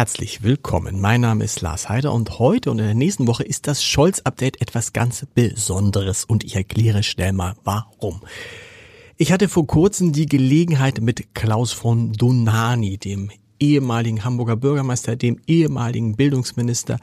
[0.00, 0.98] Herzlich willkommen.
[0.98, 4.62] Mein Name ist Lars Heider und heute und in der nächsten Woche ist das Scholz-Update
[4.62, 8.22] etwas ganz Besonderes und ich erkläre schnell mal warum.
[9.18, 15.38] Ich hatte vor kurzem die Gelegenheit mit Klaus von Donani, dem ehemaligen Hamburger Bürgermeister, dem
[15.46, 16.98] ehemaligen Bildungsminister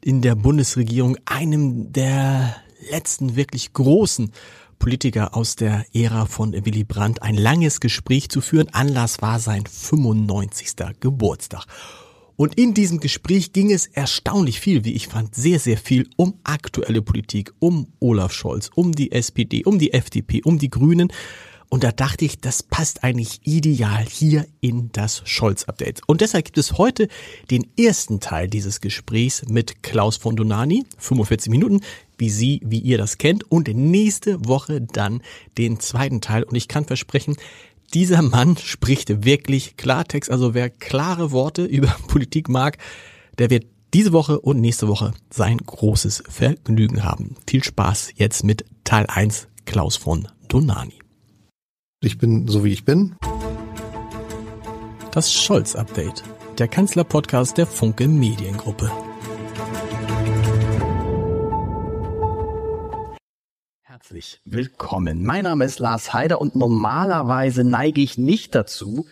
[0.00, 2.54] in der Bundesregierung, einem der
[2.88, 4.30] letzten wirklich großen
[4.78, 8.68] Politiker aus der Ära von Willy Brandt ein langes Gespräch zu führen.
[8.72, 10.76] Anlass war sein 95.
[11.00, 11.66] Geburtstag.
[12.38, 16.38] Und in diesem Gespräch ging es erstaunlich viel, wie ich fand, sehr, sehr viel um
[16.44, 21.12] aktuelle Politik, um Olaf Scholz, um die SPD, um die FDP, um die Grünen.
[21.68, 26.02] Und da dachte ich, das passt eigentlich ideal hier in das Scholz-Update.
[26.06, 27.08] Und deshalb gibt es heute
[27.50, 31.80] den ersten Teil dieses Gesprächs mit Klaus von Donani, 45 Minuten,
[32.18, 33.50] wie Sie, wie ihr das kennt.
[33.50, 35.22] Und nächste Woche dann
[35.58, 36.44] den zweiten Teil.
[36.44, 37.36] Und ich kann versprechen,
[37.94, 40.30] dieser Mann spricht wirklich Klartext.
[40.30, 42.78] Also wer klare Worte über Politik mag,
[43.38, 47.36] der wird diese Woche und nächste Woche sein großes Vergnügen haben.
[47.48, 50.98] Viel Spaß jetzt mit Teil 1 Klaus von Donani.
[52.02, 53.16] Ich bin so wie ich bin.
[55.10, 56.22] Das Scholz-Update,
[56.58, 58.92] der Kanzler-Podcast der Funke Mediengruppe.
[63.98, 65.24] Herzlich willkommen.
[65.24, 69.06] Mein Name ist Lars Heider und normalerweise neige ich nicht dazu,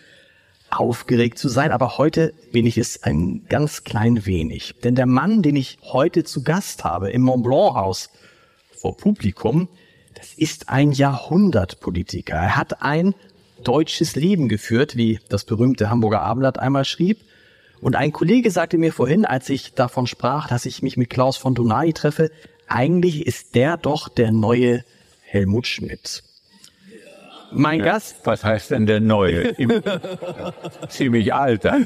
[0.70, 4.76] aufgeregt zu sein, aber heute bin ich es ein ganz klein wenig.
[4.84, 8.10] Denn der Mann, den ich heute zu Gast habe im Mont Blanc Haus
[8.76, 9.68] vor Publikum,
[10.14, 12.36] das ist ein Jahrhundertpolitiker.
[12.36, 13.16] Er hat ein
[13.64, 17.18] deutsches Leben geführt, wie das berühmte Hamburger Abendblatt einmal schrieb.
[17.80, 21.36] Und ein Kollege sagte mir vorhin, als ich davon sprach, dass ich mich mit Klaus
[21.36, 22.30] von Donai treffe,
[22.68, 24.84] eigentlich ist der doch der neue
[25.22, 26.22] Helmut Schmidt.
[27.52, 28.16] Mein ja, Gast.
[28.24, 29.54] Was heißt denn der neue?
[30.88, 31.78] Ziemlich alter.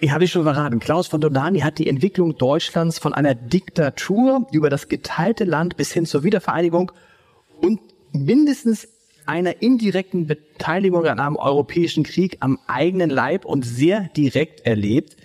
[0.00, 4.70] Ich habe schon verraten, Klaus von Donani hat die Entwicklung Deutschlands von einer Diktatur über
[4.70, 6.92] das geteilte Land bis hin zur Wiedervereinigung
[7.60, 7.80] und
[8.12, 8.88] mindestens
[9.26, 15.16] einer indirekten Beteiligung an einem europäischen Krieg am eigenen Leib und sehr direkt erlebt.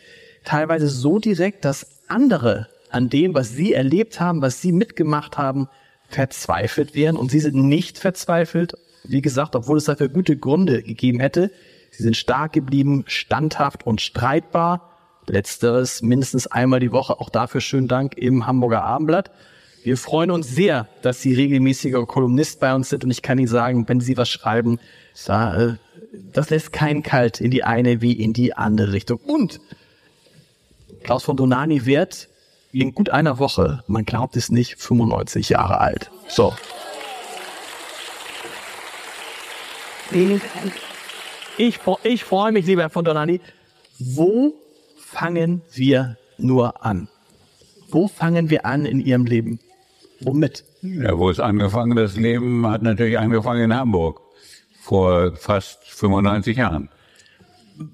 [0.43, 5.67] Teilweise so direkt, dass andere an dem, was sie erlebt haben, was sie mitgemacht haben,
[6.07, 7.15] verzweifelt wären.
[7.15, 8.73] Und sie sind nicht verzweifelt.
[9.03, 11.51] Wie gesagt, obwohl es dafür gute Gründe gegeben hätte.
[11.91, 14.89] Sie sind stark geblieben, standhaft und streitbar.
[15.27, 17.19] Letzteres mindestens einmal die Woche.
[17.19, 19.31] Auch dafür schönen Dank im Hamburger Abendblatt.
[19.83, 23.03] Wir freuen uns sehr, dass Sie regelmäßiger Kolumnist bei uns sind.
[23.03, 24.79] Und ich kann Ihnen sagen, wenn Sie was schreiben,
[25.27, 25.73] äh,
[26.31, 29.19] das lässt keinen kalt in die eine wie in die andere Richtung.
[29.19, 29.59] Und
[31.03, 32.29] Klaus von Donani wird
[32.73, 36.09] in gut einer Woche, man glaubt es nicht, 95 Jahre alt.
[36.27, 36.53] So.
[40.11, 43.41] Ich, ich freue mich, lieber Herr von Donani.
[43.99, 44.53] Wo
[44.97, 47.07] fangen wir nur an?
[47.89, 49.59] Wo fangen wir an in Ihrem Leben?
[50.19, 50.63] Womit?
[50.81, 54.21] Ja, wo es angefangen, das Leben hat natürlich angefangen in Hamburg.
[54.81, 56.89] Vor fast 95 Jahren.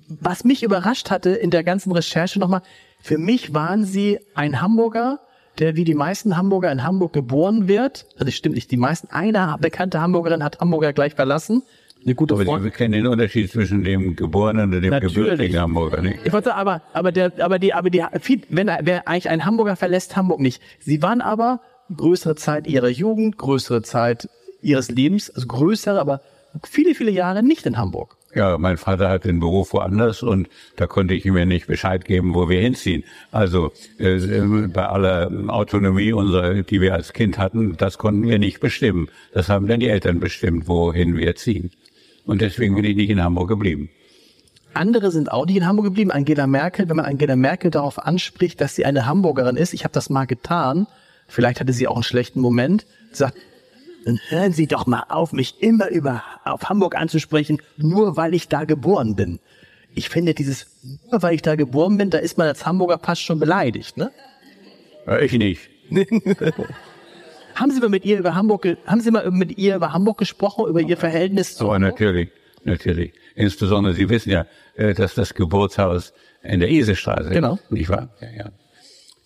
[0.08, 2.62] Was mich überrascht hatte in der ganzen Recherche nochmal,
[3.02, 5.20] für mich waren Sie ein Hamburger,
[5.58, 8.06] der wie die meisten Hamburger in Hamburg geboren wird.
[8.14, 11.64] Also das stimmt nicht, die meisten, eine bekannte Hamburgerin hat Hamburger gleich verlassen
[12.06, 12.64] eine gute aber Freundin.
[12.66, 15.16] Wir kennen den Unterschied zwischen dem Geborenen und dem Natürlich.
[15.16, 16.20] gebürtigen Hamburger nicht.
[16.24, 18.04] Ich wollte, aber, aber der, aber die, aber die,
[18.50, 20.62] wenn, wer eigentlich ein Hamburger verlässt Hamburg nicht.
[20.80, 21.62] Sie waren aber
[21.96, 24.30] größere Zeit ihrer Jugend, größere Zeit
[24.62, 26.22] ihres Lebens, also größere, aber
[26.64, 28.18] viele, viele Jahre nicht in Hamburg.
[28.36, 32.36] Ja, mein Vater hat den Beruf woanders und da konnte ich ja nicht Bescheid geben,
[32.36, 33.04] wo wir hinziehen.
[33.32, 34.18] Also äh,
[34.68, 39.10] bei aller Autonomie unserer, die wir als Kind hatten, das konnten wir nicht bestimmen.
[39.34, 41.72] Das haben dann die Eltern bestimmt, wohin wir ziehen.
[42.26, 43.90] Und deswegen bin ich nicht in Hamburg geblieben.
[44.76, 46.12] Andere sind auch nicht in Hamburg geblieben.
[46.12, 49.94] Angela Merkel, wenn man Angela Merkel darauf anspricht, dass sie eine Hamburgerin ist, ich habe
[49.94, 50.86] das mal getan,
[51.28, 53.38] vielleicht hatte sie auch einen schlechten Moment, sagt,
[54.06, 58.48] dann hören Sie doch mal auf, mich immer über auf Hamburg anzusprechen, nur weil ich
[58.48, 59.40] da geboren bin.
[59.96, 60.68] Ich finde dieses,
[61.12, 64.12] nur weil ich da geboren bin, da ist man als Hamburger fast schon beleidigt, ne?
[65.22, 65.70] Ich nicht.
[67.56, 70.70] Haben Sie mal mit ihr über Hamburg, haben Sie mal mit ihr über Hamburg gesprochen,
[70.70, 71.82] über Ihr Verhältnis zu Hamburg?
[71.82, 72.30] natürlich,
[72.64, 73.12] natürlich.
[73.36, 74.46] Insbesondere, Sie wissen ja,
[74.76, 77.60] äh, dass das Geburtshaus in der Isestraße, genau.
[77.70, 78.16] nicht wahr?
[78.22, 78.52] Ja, ja.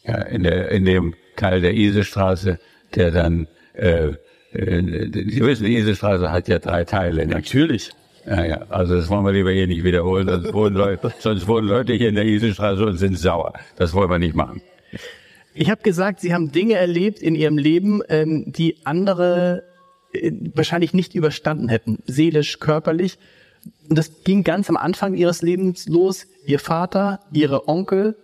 [0.03, 2.59] ja in der, in dem Teil der Isestraße,
[2.95, 4.13] der dann, äh,
[4.53, 7.25] die Isestraße hat ja drei Teile.
[7.25, 7.35] Nicht?
[7.35, 7.91] Natürlich.
[8.25, 11.67] Ja, ja, also das wollen wir lieber hier nicht wiederholen, sonst wohnen Leute, sonst wohnen
[11.67, 13.53] Leute hier in der Isestraße und sind sauer.
[13.75, 14.61] Das wollen wir nicht machen.
[15.53, 19.63] Ich habe gesagt, Sie haben Dinge erlebt in Ihrem Leben, ähm, die andere
[20.13, 23.17] äh, wahrscheinlich nicht überstanden hätten, seelisch, körperlich.
[23.89, 26.27] Und das ging ganz am Anfang ihres Lebens los.
[26.45, 28.15] Ihr Vater, ihre Onkel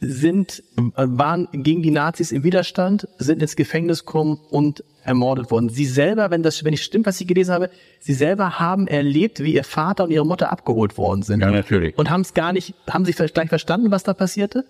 [0.00, 5.68] sind, äh, waren gegen die Nazis im Widerstand, sind ins Gefängnis gekommen und ermordet worden.
[5.68, 7.70] Sie selber, wenn das, wenn ich stimmt, was ich gelesen habe,
[8.00, 11.40] sie selber haben erlebt, wie ihr Vater und ihre Mutter abgeholt worden sind.
[11.40, 11.96] Ja, natürlich.
[11.96, 14.64] Und haben es gar nicht, haben sie gleich verstanden, was da passierte?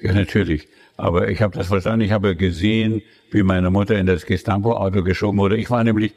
[0.00, 0.68] Ja, natürlich.
[0.96, 2.04] Aber ich habe das verstanden.
[2.04, 5.56] Ich habe gesehen, wie meine Mutter in das Gestapo-Auto geschoben wurde.
[5.56, 6.14] Ich war nämlich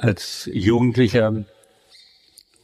[0.00, 1.44] als Jugendlicher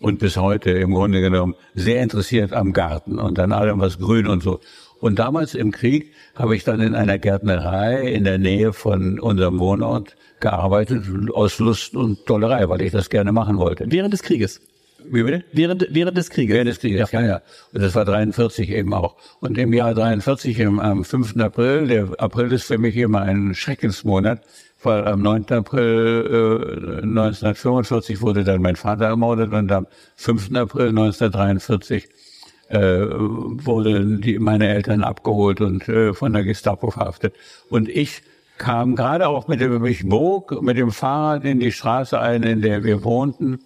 [0.01, 4.27] und bis heute im Grunde genommen sehr interessiert am Garten und an allem, was grün
[4.27, 4.61] und so.
[5.05, 9.59] Und damals im Krieg habe ich dann in einer Gärtnerei in der Nähe von unserem
[9.59, 11.05] Wohnort gearbeitet,
[11.35, 13.85] aus Lust und Tollerei, weil ich das gerne machen wollte.
[13.87, 14.63] Während des Krieges?
[15.05, 15.45] Wie bitte?
[15.53, 16.55] Während, während des Krieges?
[16.55, 17.43] Während des Krieges, ja, ja.
[17.75, 19.17] Und das war 43 eben auch.
[19.41, 21.37] Und im Jahr 43, im, am 5.
[21.37, 24.41] April, der April ist für mich immer ein Schreckensmonat,
[24.83, 25.45] weil am 9.
[25.51, 29.87] April äh, 1945 wurde dann mein Vater ermordet und am
[30.17, 30.55] 5.
[30.55, 32.09] April 1943
[32.69, 37.35] äh, wurden die, meine Eltern abgeholt und äh, von der Gestapo verhaftet.
[37.69, 38.23] Und ich
[38.59, 42.63] kam gerade auch mit dem, ich bog mit dem Fahrrad in die Straße ein, in
[42.63, 43.61] der wir wohnten.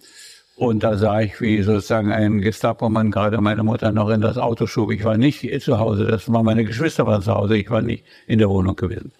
[0.55, 4.67] Und da sah ich, wie sozusagen ein Gestapo-Mann gerade meine Mutter noch in das Auto
[4.67, 4.91] schub.
[4.91, 7.55] Ich war nicht zu Hause, das war meine Geschwister waren zu Hause.
[7.55, 9.13] Ich war nicht in der Wohnung gewesen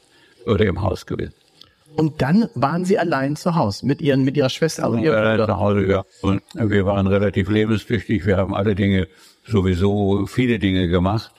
[0.45, 1.33] oder im Haus gewesen.
[1.95, 5.47] Und dann waren Sie allein zu Hause mit Ihren, mit Ihrer Schwester und Ihrem Bruder?
[5.47, 6.05] Zu Hause, ja.
[6.21, 8.25] Und wir waren relativ lebenstüchtig.
[8.25, 9.07] Wir haben alle Dinge,
[9.45, 11.31] sowieso viele Dinge gemacht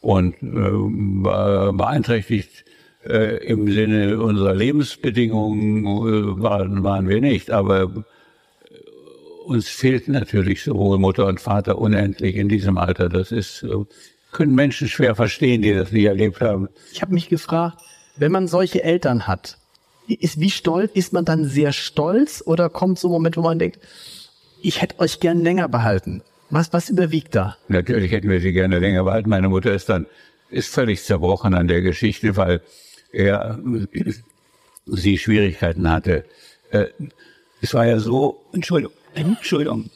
[0.00, 2.64] und äh, beeinträchtigt
[3.04, 7.50] äh, im Sinne unserer Lebensbedingungen äh, waren, waren wir nicht.
[7.50, 8.04] Aber
[9.44, 13.08] uns fehlt natürlich sowohl Mutter und Vater unendlich in diesem Alter.
[13.08, 13.68] Das ist, äh,
[14.30, 16.68] können Menschen schwer verstehen, die das nie erlebt haben.
[16.92, 17.78] Ich habe mich gefragt,
[18.16, 19.58] wenn man solche Eltern hat,
[20.06, 23.58] ist wie stolz, ist man dann sehr stolz oder kommt so ein Moment, wo man
[23.58, 23.78] denkt,
[24.60, 26.22] ich hätte euch gern länger behalten?
[26.50, 27.56] Was, was überwiegt da?
[27.68, 29.30] Natürlich hätten wir sie gerne länger behalten.
[29.30, 30.06] Meine Mutter ist dann,
[30.50, 32.60] ist völlig zerbrochen an der Geschichte, weil
[33.12, 33.58] er,
[34.86, 36.24] sie Schwierigkeiten hatte.
[36.70, 36.86] Äh,
[37.60, 39.90] es war ja so, Entschuldigung, Entschuldigung.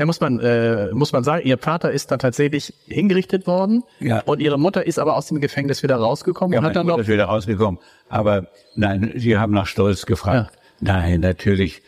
[0.00, 4.20] Ja, muss man, äh, muss man sagen, ihr Vater ist dann tatsächlich hingerichtet worden ja.
[4.20, 6.96] und ihre Mutter ist aber aus dem Gefängnis wieder rausgekommen ja, und hat dann noch.
[6.98, 7.78] Ist wieder rausgekommen.
[8.08, 10.54] Aber nein, Sie haben nach Stolz gefragt.
[10.54, 10.94] Ja.
[10.94, 11.82] Nein, natürlich.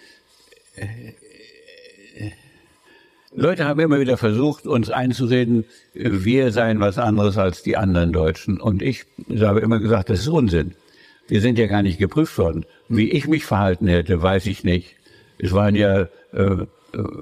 [3.34, 5.64] Leute haben immer wieder versucht, uns einzureden,
[5.94, 8.60] wir seien was anderes als die anderen Deutschen.
[8.60, 9.06] Und ich
[9.40, 10.74] habe immer gesagt, das ist Unsinn.
[11.28, 12.66] Wir sind ja gar nicht geprüft worden.
[12.90, 14.96] Wie ich mich verhalten hätte, weiß ich nicht.
[15.38, 16.66] Es waren ja, äh,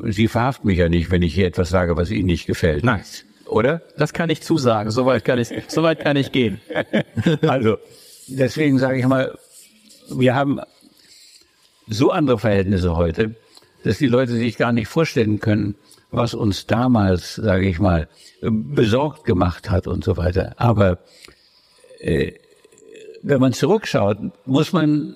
[0.05, 2.85] Sie verhaften mich ja nicht, wenn ich hier etwas sage, was Ihnen nicht gefällt.
[2.85, 3.03] Nein.
[3.47, 3.83] Oder?
[3.97, 4.91] Das kann ich zusagen.
[4.91, 6.61] Soweit kann ich, soweit kann ich gehen.
[7.43, 7.79] also,
[8.27, 9.37] deswegen sage ich mal,
[10.09, 10.61] wir haben
[11.89, 13.35] so andere Verhältnisse heute,
[13.85, 15.75] dass die Leute sich gar nicht vorstellen können,
[16.11, 18.09] was uns damals, sage ich mal,
[18.41, 20.55] besorgt gemacht hat und so weiter.
[20.57, 20.99] Aber
[21.99, 22.33] äh,
[23.23, 25.15] wenn man zurückschaut, muss man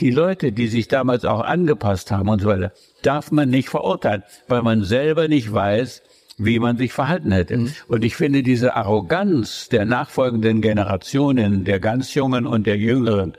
[0.00, 2.72] die Leute, die sich damals auch angepasst haben und so weiter,
[3.02, 6.02] darf man nicht verurteilen, weil man selber nicht weiß,
[6.38, 7.56] wie man sich verhalten hätte.
[7.56, 7.72] Mhm.
[7.88, 13.34] Und ich finde diese Arroganz der nachfolgenden Generationen, der ganz Jungen und der Jüngeren,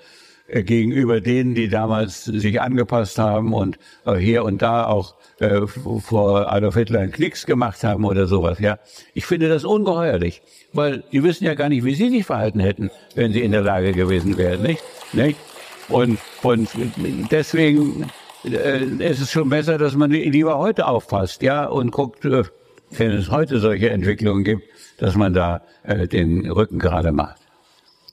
[0.50, 5.68] äh, gegenüber denen, die damals sich angepasst haben und äh, hier und da auch äh,
[5.68, 8.80] vor Adolf Hitler einen Klicks gemacht haben oder sowas, ja.
[9.14, 10.42] Ich finde das ungeheuerlich,
[10.74, 13.62] weil die wissen ja gar nicht, wie sie sich verhalten hätten, wenn sie in der
[13.62, 14.84] Lage gewesen wären, nicht?
[15.14, 15.38] nicht?
[15.90, 16.70] Und, und
[17.32, 18.08] deswegen
[18.46, 22.44] äh, ist es schon besser, dass man lieber heute aufpasst, ja, und guckt, äh,
[22.92, 24.64] wenn es heute solche Entwicklungen gibt,
[24.98, 27.42] dass man da äh, den Rücken gerade macht.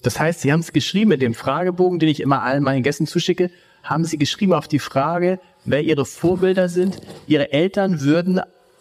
[0.03, 3.07] Das heißt, Sie haben es geschrieben mit dem Fragebogen, den ich immer allen meinen Gästen
[3.07, 3.51] zuschicke,
[3.83, 7.01] haben Sie geschrieben auf die Frage, wer Ihre Vorbilder sind.
[7.27, 8.41] Ihre Eltern würden,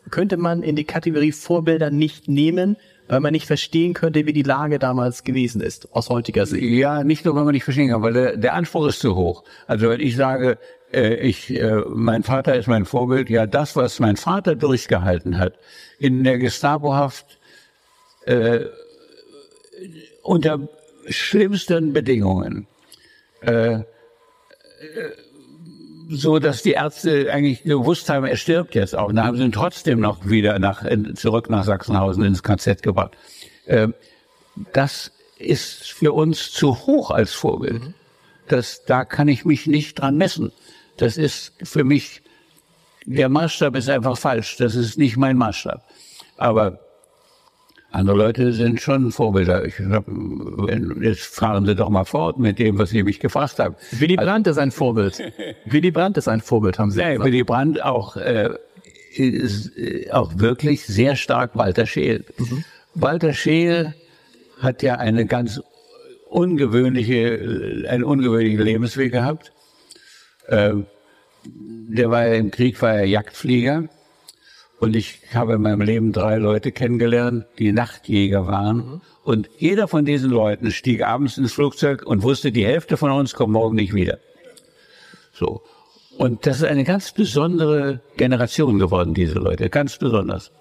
[0.10, 4.44] könnte man in die Kategorie Vorbilder nicht nehmen, weil man nicht verstehen könnte, wie die
[4.44, 6.64] Lage damals gewesen ist, aus heutiger Sicht.
[6.64, 9.44] Ja, nicht nur, weil man nicht verstehen kann, weil der, der Anspruch ist zu hoch.
[9.68, 10.58] Also wenn ich sage,
[10.92, 15.54] äh, ich, äh, mein Vater ist mein Vorbild, ja, das, was mein Vater durchgehalten hat,
[16.00, 17.40] in der Gestapohaft,
[18.26, 18.62] äh,
[20.24, 20.68] unter
[21.08, 22.68] schlimmsten Bedingungen,
[23.42, 23.84] äh, äh
[26.10, 29.10] so dass die Ärzte eigentlich gewusst haben, er stirbt jetzt auch.
[29.10, 30.84] Und dann haben sie ihn trotzdem noch wieder nach,
[31.16, 33.18] zurück nach Sachsenhausen ins KZ gebracht.
[33.68, 33.94] Ähm,
[34.74, 37.84] das ist für uns zu hoch als Vorbild.
[37.84, 37.94] Mhm.
[38.48, 40.52] Das, da kann ich mich nicht dran messen.
[40.98, 42.22] Das ist für mich,
[43.06, 44.58] der Maßstab ist einfach falsch.
[44.58, 45.84] Das ist nicht mein Maßstab.
[46.38, 46.80] Aber
[47.96, 49.66] andere Leute sind schon Vorbilder.
[49.66, 50.06] Ich hab,
[51.02, 53.76] jetzt fahren Sie doch mal fort mit dem, was Sie mich gefragt haben.
[53.92, 55.20] Willy Brandt ist ein Vorbild.
[55.66, 57.26] Willy Brandt ist ein Vorbild, haben Sie Ja, gesagt.
[57.26, 58.50] Willy Brandt auch, äh,
[59.16, 62.26] ist äh, auch wirklich sehr stark Walter Scheel.
[62.94, 63.94] Walter Scheel
[64.60, 65.62] hat ja eine ganz
[66.30, 69.52] ungewöhnliche, äh, einen ungewöhnlichen Lebensweg gehabt.
[70.50, 70.86] Ähm,
[71.46, 73.88] der war ja im Krieg, war er Jagdflieger.
[74.80, 79.02] Und ich habe in meinem Leben drei Leute kennengelernt, die Nachtjäger waren.
[79.24, 83.34] Und jeder von diesen Leuten stieg abends ins Flugzeug und wusste, die Hälfte von uns
[83.34, 84.20] kommt morgen nicht wieder.
[85.34, 85.62] So.
[86.18, 90.52] Und das ist eine ganz besondere Generation geworden, diese Leute, ganz besonders.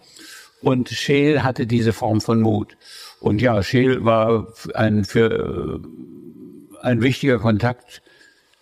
[0.62, 2.76] Und Scheel hatte diese Form von Mut.
[3.20, 8.02] Und ja, Scheel war ein, für, äh, ein wichtiger Kontakt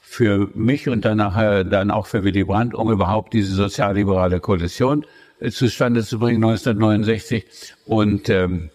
[0.00, 5.06] für mich und dann nachher dann auch für Willy Brandt, um überhaupt diese sozialliberale Koalition
[5.50, 7.44] zustande zu bringen 1969.
[7.87, 8.68] Und ähm,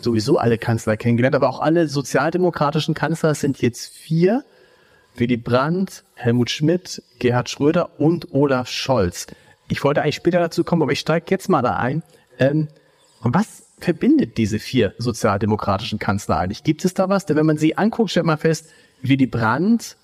[0.01, 4.43] sowieso alle Kanzler kennengelernt, aber auch alle sozialdemokratischen Kanzler sind jetzt vier.
[5.15, 9.27] Willy Brandt, Helmut Schmidt, Gerhard Schröder und Olaf Scholz.
[9.67, 12.03] Ich wollte eigentlich später dazu kommen, aber ich steige jetzt mal da ein.
[12.39, 12.67] Ähm,
[13.21, 16.63] was verbindet diese vier sozialdemokratischen Kanzler eigentlich?
[16.63, 17.25] Gibt es da was?
[17.25, 18.69] Denn wenn man sie anguckt, stellt man fest,
[19.01, 19.95] Willy Brandt,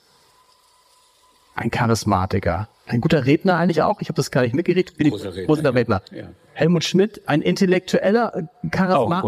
[1.55, 3.99] ein Charismatiker, ein guter Redner eigentlich auch.
[4.01, 4.97] Ich habe das gar nicht mitgekriegt.
[4.99, 6.01] Willy- Großer Redner, großer Redner.
[6.11, 6.29] ja.
[6.53, 8.43] Helmut Schmidt, ein intellektueller, äh,
[8.75, 9.21] charisma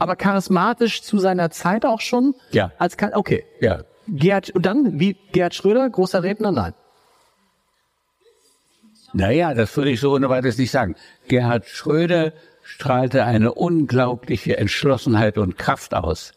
[0.00, 2.34] aber charismatisch zu seiner Zeit auch schon.
[2.50, 2.72] Ja.
[2.78, 3.44] Als okay.
[3.60, 6.52] Ja, Gerhard, und dann, wie Gerhard Schröder, großer Redner?
[6.52, 6.74] Nein.
[9.12, 10.96] Naja, das würde ich so ohne weiteres nicht sagen.
[11.28, 12.32] Gerhard Schröder
[12.62, 16.32] strahlte eine unglaubliche Entschlossenheit und Kraft aus.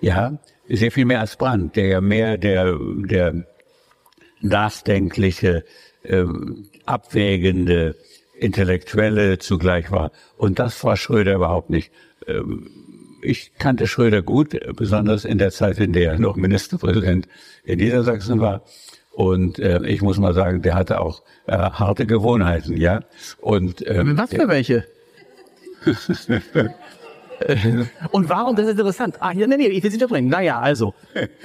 [0.00, 3.44] Ja, sehr viel mehr als Brandt, der ja mehr der, der
[4.40, 5.64] nachdenkliche,
[6.04, 7.96] ähm, abwägende,
[8.38, 10.12] intellektuelle zugleich war.
[10.36, 11.90] Und das war Schröder überhaupt nicht.
[12.26, 12.70] Ähm,
[13.24, 17.28] ich kannte Schröder gut, besonders in der Zeit, in der er noch Ministerpräsident
[17.64, 18.62] in Niedersachsen war.
[19.12, 23.00] Und äh, ich muss mal sagen, der hatte auch äh, harte Gewohnheiten, ja.
[23.40, 24.84] Und ähm, Was für welche?
[28.10, 29.16] und warum, das ist interessant.
[29.20, 30.28] Ah, nee, nee, ich will Sie unterbrechen.
[30.28, 30.94] Naja, also,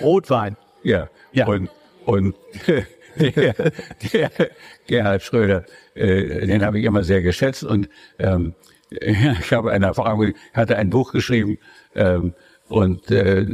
[0.01, 0.57] Rotwein.
[0.83, 1.09] Ja.
[1.31, 1.47] Ja.
[1.47, 1.69] Und,
[2.05, 2.35] und
[3.19, 3.53] der,
[4.13, 4.31] der
[4.87, 8.55] Gerhard Schröder, äh, den habe ich immer sehr geschätzt und ähm,
[9.01, 11.57] ich habe eine Erfahrung, hatte ein Buch geschrieben
[11.95, 12.33] ähm,
[12.67, 13.45] und äh,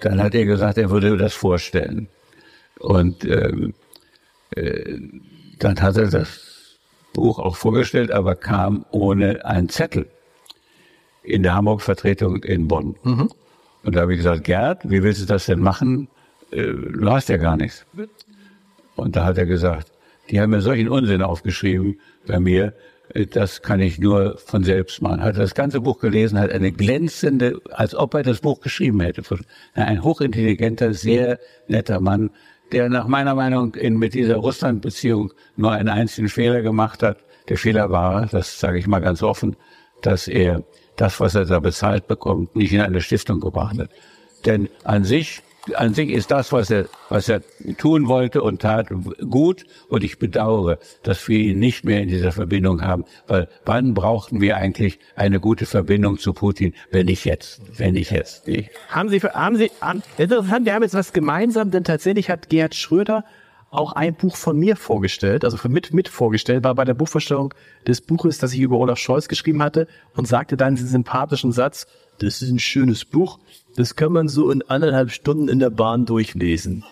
[0.00, 2.08] dann hat er gesagt, er würde das vorstellen.
[2.78, 3.74] Und ähm,
[4.56, 4.98] äh,
[5.58, 6.78] dann hat er das
[7.12, 10.06] Buch auch vorgestellt, aber kam ohne einen Zettel
[11.22, 12.96] in der Hamburg-Vertretung in Bonn.
[13.82, 16.08] Und da habe ich gesagt, Gerd, wie willst du das denn machen?
[16.50, 17.84] Äh, du hast ja gar nichts.
[18.96, 19.92] Und da hat er gesagt,
[20.30, 22.74] die haben mir solchen Unsinn aufgeschrieben bei mir,
[23.32, 25.22] das kann ich nur von selbst machen.
[25.22, 29.22] Hat das ganze Buch gelesen, hat eine glänzende, als ob er das Buch geschrieben hätte.
[29.74, 32.30] Ein hochintelligenter, sehr netter Mann,
[32.72, 37.18] der nach meiner Meinung in, mit dieser Russland-Beziehung nur einen einzigen Fehler gemacht hat.
[37.48, 39.56] Der Fehler war, das sage ich mal ganz offen,
[40.02, 40.62] dass er
[40.96, 43.90] das, was er da bezahlt bekommt, nicht in eine Stiftung gebracht hat.
[44.46, 45.42] Denn an sich,
[45.74, 47.42] an sich ist das, was er, was er
[47.76, 48.88] tun wollte und tat,
[49.28, 49.64] gut.
[49.88, 53.04] Und ich bedauere, dass wir ihn nicht mehr in dieser Verbindung haben.
[53.26, 57.60] Weil wann brauchten wir eigentlich eine gute Verbindung zu Putin, wenn nicht jetzt?
[57.76, 58.46] Wenn nicht jetzt.
[58.46, 58.70] Nicht?
[58.88, 62.74] Haben Sie, haben Sie, haben, interessant, wir haben jetzt was gemeinsam, denn tatsächlich hat Gerhard
[62.74, 63.24] Schröder
[63.70, 67.54] auch ein Buch von mir vorgestellt, also mit, mit vorgestellt, war bei der Buchvorstellung
[67.86, 69.86] des Buches, das ich über Olaf Scholz geschrieben hatte
[70.16, 71.86] und sagte dann diesen sympathischen Satz,
[72.18, 73.38] das ist ein schönes Buch,
[73.76, 76.84] das kann man so in anderthalb Stunden in der Bahn durchlesen.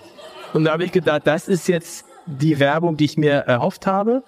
[0.52, 4.24] Und da habe ich gedacht, das ist jetzt die Werbung, die ich mir erhofft habe.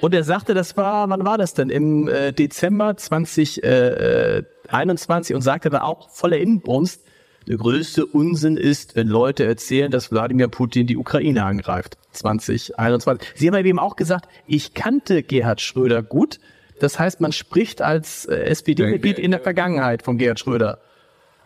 [0.00, 1.70] Und er sagte, das war, wann war das denn?
[1.70, 7.02] Im äh, Dezember 2021 und sagte dann auch voller Inbrunst,
[7.46, 11.98] der größte Unsinn ist, wenn Leute erzählen, dass Wladimir Putin die Ukraine angreift.
[12.12, 13.32] 2021.
[13.34, 16.38] Sie haben eben auch gesagt, ich kannte Gerhard Schröder gut.
[16.80, 20.78] Das heißt, man spricht als äh, SPD-Mitglied in der Vergangenheit von Gerhard Schröder.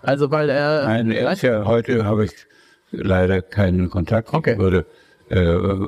[0.06, 0.84] Also weil er.
[0.84, 2.32] Nein, er ist ja heute habe ich
[2.92, 4.32] leider keinen Kontakt.
[4.32, 4.56] Okay.
[4.56, 4.86] Würde,
[5.28, 5.40] äh,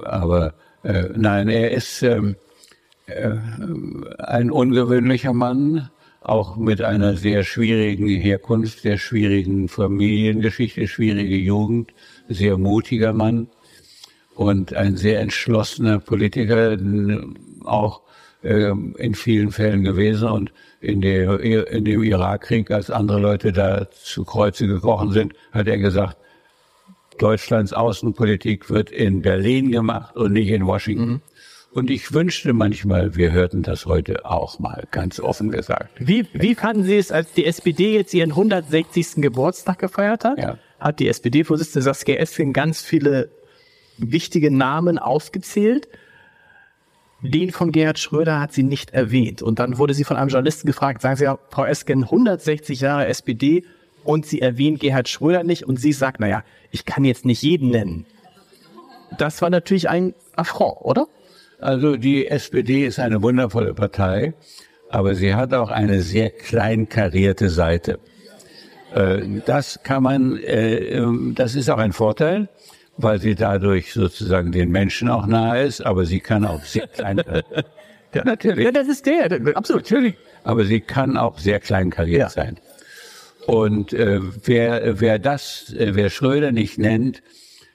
[0.05, 2.35] aber äh, nein, er ist ähm,
[3.07, 3.31] äh,
[4.19, 5.89] ein ungewöhnlicher Mann,
[6.21, 11.93] auch mit einer sehr schwierigen Herkunft, sehr schwierigen Familiengeschichte, schwierige Jugend,
[12.29, 13.49] sehr mutiger Mann
[14.35, 16.77] und ein sehr entschlossener Politiker,
[17.65, 18.03] auch
[18.43, 24.25] in vielen Fällen gewesen und in, der, in dem Irakkrieg, als andere Leute da zu
[24.25, 26.17] Kreuze gekrochen sind, hat er gesagt,
[27.19, 31.09] Deutschlands Außenpolitik wird in Berlin gemacht und nicht in Washington.
[31.09, 31.21] Mhm.
[31.71, 35.91] Und ich wünschte manchmal, wir hörten das heute auch mal, ganz offen gesagt.
[35.99, 39.17] Wie, wie fanden Sie es, als die SPD jetzt ihren 160.
[39.17, 40.39] Geburtstag gefeiert hat?
[40.39, 40.59] Ja.
[40.81, 43.31] Hat die SPD-Vorsitzende Saskia Esken ganz viele
[43.99, 45.89] wichtige Namen aufgezählt.
[47.21, 49.43] Den von Gerhard Schröder hat sie nicht erwähnt.
[49.43, 53.07] Und dann wurde sie von einem Journalisten gefragt, sagen Sie ja, Frau Esken, 160 Jahre
[53.07, 53.65] SPD
[54.05, 57.71] und sie erwähnt Gerhard Schröder nicht und sie sagt, naja, ich kann jetzt nicht jeden
[57.71, 58.07] nennen.
[59.19, 61.07] Das war natürlich ein Affront, oder?
[61.61, 64.35] Also die SPD ist eine wundervolle Partei,
[64.89, 67.99] aber sie hat auch eine sehr kleinkarierte Seite.
[68.95, 72.49] Äh, das kann man, äh, ähm, das ist auch ein Vorteil
[72.99, 77.23] weil sie dadurch sozusagen den Menschen auch nahe ist, aber sie kann auch sehr klein.
[78.15, 78.65] ja, natürlich.
[78.65, 79.85] Ja, das ist der, absolut.
[79.85, 80.17] Natürlich.
[80.45, 82.29] Aber sie kann auch sehr kleinkariert ja.
[82.29, 82.59] sein.
[83.47, 87.23] Und äh, wer, wer das, äh, wer Schröder nicht nennt,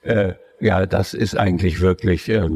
[0.04, 2.50] äh, ja, das ist eigentlich wirklich, äh,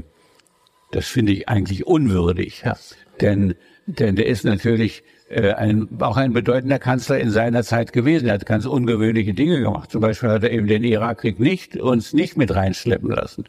[0.91, 2.63] das finde ich eigentlich unwürdig.
[2.65, 2.77] Ja.
[3.21, 3.55] Denn,
[3.86, 8.27] denn der ist natürlich äh, ein, auch ein bedeutender Kanzler in seiner Zeit gewesen.
[8.27, 9.91] Er hat ganz ungewöhnliche Dinge gemacht.
[9.91, 13.46] Zum Beispiel hat er eben den Irakkrieg nicht, uns nicht mit reinschleppen lassen.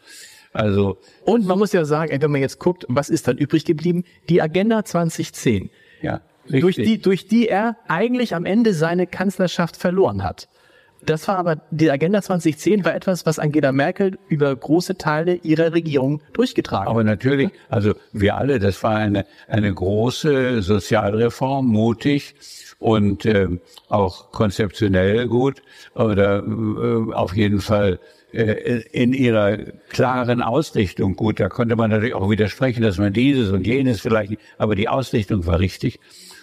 [0.52, 0.99] Also.
[1.25, 4.04] Und man muss ja sagen, wenn man jetzt guckt, was ist dann übrig geblieben?
[4.28, 5.70] Die Agenda 2010.
[6.02, 6.20] Ja.
[6.50, 6.61] Richtig.
[6.61, 10.49] Durch die, durch die er eigentlich am Ende seine Kanzlerschaft verloren hat.
[11.04, 15.72] Das war aber, die Agenda 2010 war etwas, was Angela Merkel über große Teile ihrer
[15.72, 16.90] Regierung durchgetragen hat.
[16.90, 22.34] Aber natürlich, also wir alle, das war eine, eine große Sozialreform, mutig
[22.78, 23.48] und äh,
[23.88, 25.62] auch konzeptionell gut
[25.94, 27.98] oder äh, auf jeden Fall
[28.32, 29.56] äh, in ihrer
[29.88, 31.40] klaren Ausrichtung gut.
[31.40, 35.46] Da konnte man natürlich auch widersprechen, dass man dieses und jenes vielleicht, aber die Ausrichtung
[35.46, 35.98] war richtig.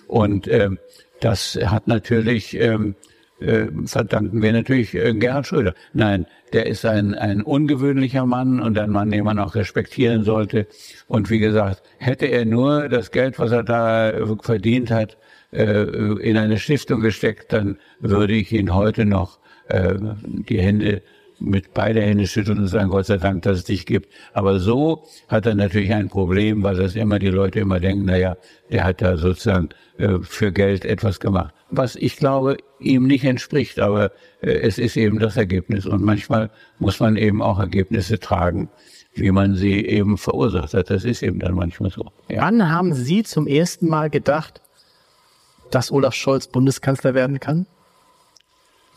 [0.08, 0.70] Und äh,
[1.20, 2.96] das hat natürlich ähm,
[3.40, 5.74] äh, verdanken wir natürlich äh, Gerhard Schröder.
[5.94, 10.68] Nein, der ist ein, ein ungewöhnlicher Mann und ein Mann, den man auch respektieren sollte.
[11.08, 15.18] Und wie gesagt, hätte er nur das Geld, was er da verdient hat,
[15.52, 21.02] äh, in eine Stiftung gesteckt, dann würde ich ihn heute noch äh, die Hände
[21.40, 24.12] mit beide Hände schütteln und sagen, Gott sei Dank, dass es dich gibt.
[24.34, 28.38] Aber so hat er natürlich ein Problem, weil das immer die Leute immer denken, naja,
[28.72, 31.54] der hat da sozusagen äh, für Geld etwas gemacht.
[31.78, 34.12] Was ich glaube, ihm nicht entspricht, aber
[34.42, 35.86] äh, es ist eben das Ergebnis.
[35.86, 38.70] Und manchmal muss man eben auch Ergebnisse tragen,
[39.14, 40.90] wie man sie eben verursacht hat.
[40.90, 42.12] Das ist eben dann manchmal so.
[42.30, 42.42] Ja.
[42.42, 44.62] Wann haben Sie zum ersten Mal gedacht,
[45.72, 47.66] dass Olaf Scholz Bundeskanzler werden kann?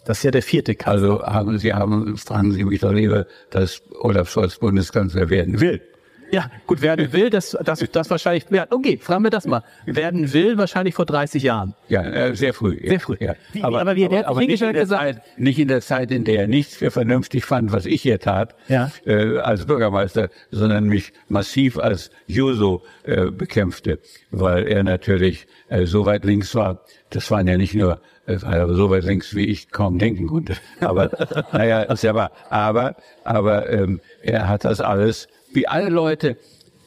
[0.04, 1.10] Das ist ja der vierte Kanzler.
[1.10, 5.82] Also haben Sie haben, fragen Sie mich doch lieber, dass Olaf Scholz Bundeskanzler werden will.
[6.30, 9.62] Ja, gut, werden will, das, das, das wahrscheinlich, ja, okay, fragen wir das mal.
[9.86, 11.74] Werden will wahrscheinlich vor 30 Jahren.
[11.88, 12.78] Ja, äh, sehr früh.
[12.86, 13.16] Sehr früh.
[13.20, 13.34] Ja.
[13.52, 16.24] Wie, aber, aber, wie, aber, aber nicht, in der Zeit, nicht in der Zeit, in
[16.24, 18.90] der er nichts für vernünftig fand, was ich hier tat, ja.
[19.06, 23.98] äh, als Bürgermeister, sondern mich massiv als Juso äh, bekämpfte,
[24.30, 26.84] weil er natürlich äh, so weit links war.
[27.10, 30.56] Das waren ja nicht nur äh, war so weit links, wie ich kaum denken konnte.
[30.80, 31.10] Aber
[31.52, 32.30] naja, ist ja wahr.
[32.50, 36.36] Aber, aber ähm, er hat das alles wie alle Leute,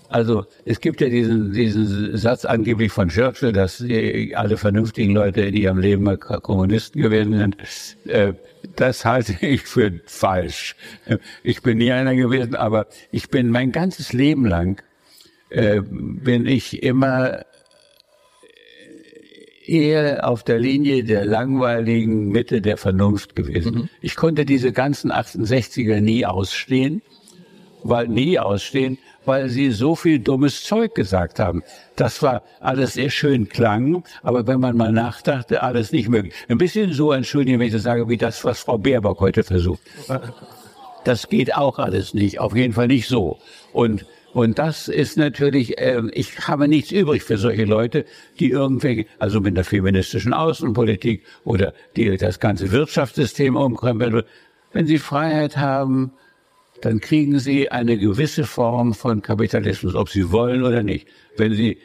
[0.10, 5.56] also es gibt ja diesen, diesen Satz angeblich von Churchill, dass alle vernünftigen Leute in
[5.56, 7.58] ihrem Leben Kommunisten gewesen sind.
[8.06, 8.34] Äh,
[8.76, 10.76] das halte ich für falsch.
[11.44, 14.82] Ich bin nie einer gewesen, aber ich bin mein ganzes Leben lang,
[15.50, 17.46] äh, bin ich immer
[19.66, 23.74] eher auf der Linie der langweiligen Mitte der Vernunft gewesen.
[23.74, 23.90] Mhm.
[24.02, 27.02] Ich konnte diese ganzen 68er nie ausstehen
[27.84, 31.64] weil nie ausstehen, weil sie so viel dummes Zeug gesagt haben.
[31.96, 36.34] Das war alles sehr schön klang, aber wenn man mal nachdachte, alles nicht möglich.
[36.50, 39.82] Ein bisschen so, entschuldigen, wenn ich das sage, wie das, was Frau Baerbock heute versucht.
[41.04, 43.38] Das geht auch alles nicht, auf jeden Fall nicht so.
[43.74, 48.06] Und und das ist natürlich, äh, ich habe nichts übrig für solche Leute,
[48.40, 54.24] die irgendwelche, also mit der feministischen Außenpolitik oder die das ganze Wirtschaftssystem umkrempeln.
[54.72, 56.14] Wenn sie Freiheit haben,
[56.82, 61.08] dann kriegen Sie eine gewisse Form von Kapitalismus, ob Sie wollen oder nicht.
[61.38, 61.78] Wenn Sie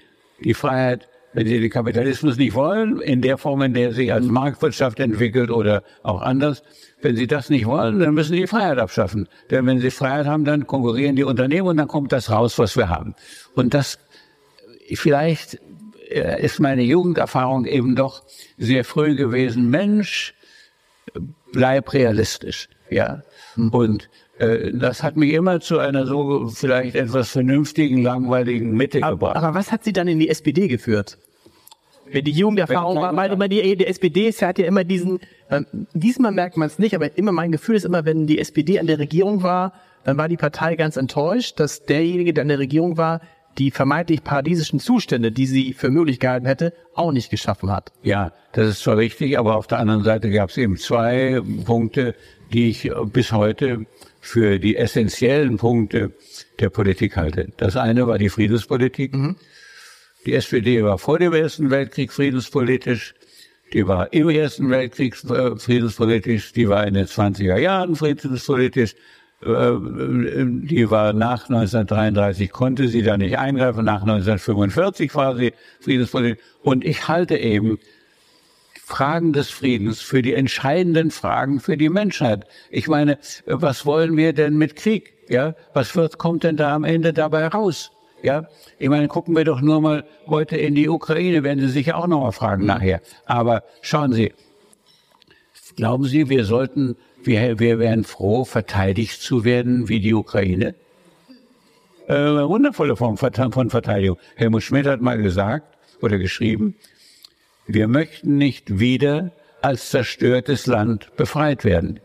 [0.43, 4.27] die Freiheit, wenn Sie den Kapitalismus nicht wollen, in der Form, in der sich als
[4.27, 6.63] Marktwirtschaft entwickelt oder auch anders,
[7.03, 9.29] wenn Sie das nicht wollen, dann müssen Sie die Freiheit abschaffen.
[9.51, 12.77] Denn wenn Sie Freiheit haben, dann konkurrieren die Unternehmen und dann kommt das raus, was
[12.77, 13.15] wir haben.
[13.55, 13.99] Und das
[14.95, 15.61] vielleicht
[16.09, 18.25] äh, ist meine Jugenderfahrung eben doch
[18.59, 19.71] sehr früh gewesen.
[19.71, 20.35] Mensch,
[21.53, 23.23] bleib realistisch, ja.
[23.57, 23.69] Mhm.
[23.71, 29.37] Und das hat mich immer zu einer so vielleicht etwas vernünftigen, langweiligen Mitte aber, gebracht.
[29.37, 31.19] Aber was hat Sie dann in die SPD geführt?
[32.11, 35.19] Wenn die Jugenderfahrung war, weil immer die, die SPD ist, hat ja immer diesen,
[35.49, 38.79] äh, diesmal merkt man es nicht, aber immer mein Gefühl ist immer, wenn die SPD
[38.79, 39.73] an der Regierung war,
[40.05, 43.21] dann war die Partei ganz enttäuscht, dass derjenige, der an der Regierung war,
[43.59, 47.91] die vermeintlich paradiesischen Zustände, die sie für möglich gehalten hätte, auch nicht geschaffen hat.
[48.03, 52.15] Ja, das ist zwar richtig, aber auf der anderen Seite gab es eben zwei Punkte,
[52.53, 53.87] die ich bis heute
[54.27, 56.13] für die essentiellen Punkte
[56.59, 57.49] der Politik halte.
[57.57, 59.15] Das eine war die Friedenspolitik.
[59.15, 59.37] Mhm.
[60.27, 63.15] Die SPD war vor dem Ersten Weltkrieg friedenspolitisch.
[63.73, 66.53] Die war im Ersten Weltkrieg äh, friedenspolitisch.
[66.53, 68.95] Die war in den 20er Jahren friedenspolitisch.
[69.43, 73.85] Äh, die war nach 1933, konnte sie da nicht eingreifen.
[73.85, 76.43] Nach 1945 war sie friedenspolitisch.
[76.63, 77.79] Und ich halte eben
[78.89, 82.47] Fragen des Friedens für die entscheidenden Fragen für die Menschheit.
[82.71, 85.15] Ich meine, was wollen wir denn mit Krieg?
[85.29, 87.91] Ja, was wird, kommt denn da am Ende dabei raus?
[88.23, 88.47] Ja,
[88.79, 92.07] ich meine, gucken wir doch nur mal heute in die Ukraine, werden Sie sich auch
[92.07, 93.01] noch mal fragen nachher.
[93.25, 94.33] Aber schauen Sie,
[95.75, 96.95] glauben Sie, wir sollten,
[97.25, 100.77] wir, wir wären froh, verteidigt zu werden wie die Ukraine?
[102.07, 104.17] Äh, wundervolle Form von Verteidigung.
[104.37, 106.77] Helmut Schmidt hat mal gesagt oder geschrieben,
[107.67, 112.01] wir möchten nicht wieder als zerstörtes Land befreit werden.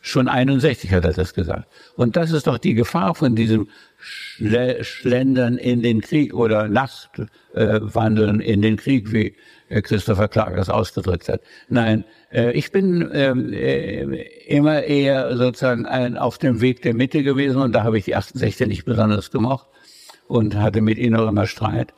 [0.00, 1.66] Schon 61 hat er das gesagt.
[1.96, 8.52] Und das ist doch die Gefahr von diesem Schlendern in den Krieg oder Nachtwandeln äh,
[8.52, 9.34] in den Krieg, wie
[9.70, 11.40] äh, Christopher Clark das ausgedrückt hat.
[11.70, 14.02] Nein, äh, ich bin ähm, äh,
[14.46, 18.14] immer eher sozusagen ein, auf dem Weg der Mitte gewesen und da habe ich die
[18.14, 19.68] 68 nicht besonders gemocht
[20.28, 21.94] und hatte mit ihnen auch immer Streit.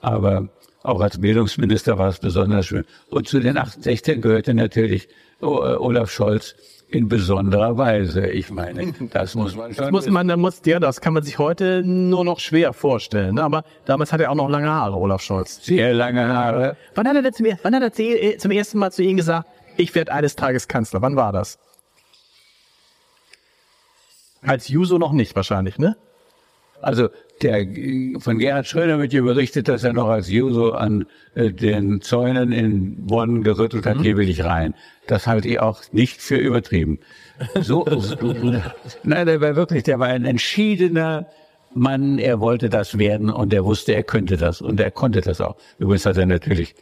[0.00, 0.48] Aber
[0.82, 2.84] auch als Bildungsminister war es besonders schön.
[3.10, 5.08] Und zu den 68 gehörte natürlich
[5.42, 6.54] äh, Olaf Scholz
[6.88, 8.26] in besonderer Weise.
[8.26, 9.84] Ich meine, das muss man schon.
[9.84, 13.36] Das muss man, dann muss, ja, das kann man sich heute nur noch schwer vorstellen.
[13.36, 13.44] Ne?
[13.44, 15.64] Aber damals hat er auch noch lange Haare, Olaf Scholz.
[15.64, 16.76] Sehr lange Haare.
[16.94, 19.48] Wann hat er denn zum, wann hat er äh, zum ersten Mal zu Ihnen gesagt,
[19.76, 21.02] ich werde eines Tages Kanzler?
[21.02, 21.58] Wann war das?
[24.42, 25.96] Als Juso noch nicht wahrscheinlich, ne?
[26.82, 27.08] Also
[27.42, 27.66] der,
[28.18, 32.52] von Gerhard Schröder wird hier berichtet, dass er noch als Juso an äh, den Zäunen
[32.52, 34.02] in Bonn gerüttelt hat, mhm.
[34.02, 34.74] hier will ich rein.
[35.06, 36.98] Das halte ich auch nicht für übertrieben.
[37.60, 37.84] So,
[39.02, 41.26] nein, der war wirklich, der war ein entschiedener
[41.72, 45.40] Mann, er wollte das werden und er wusste, er könnte das und er konnte das
[45.40, 45.56] auch.
[45.78, 46.74] Übrigens hat er natürlich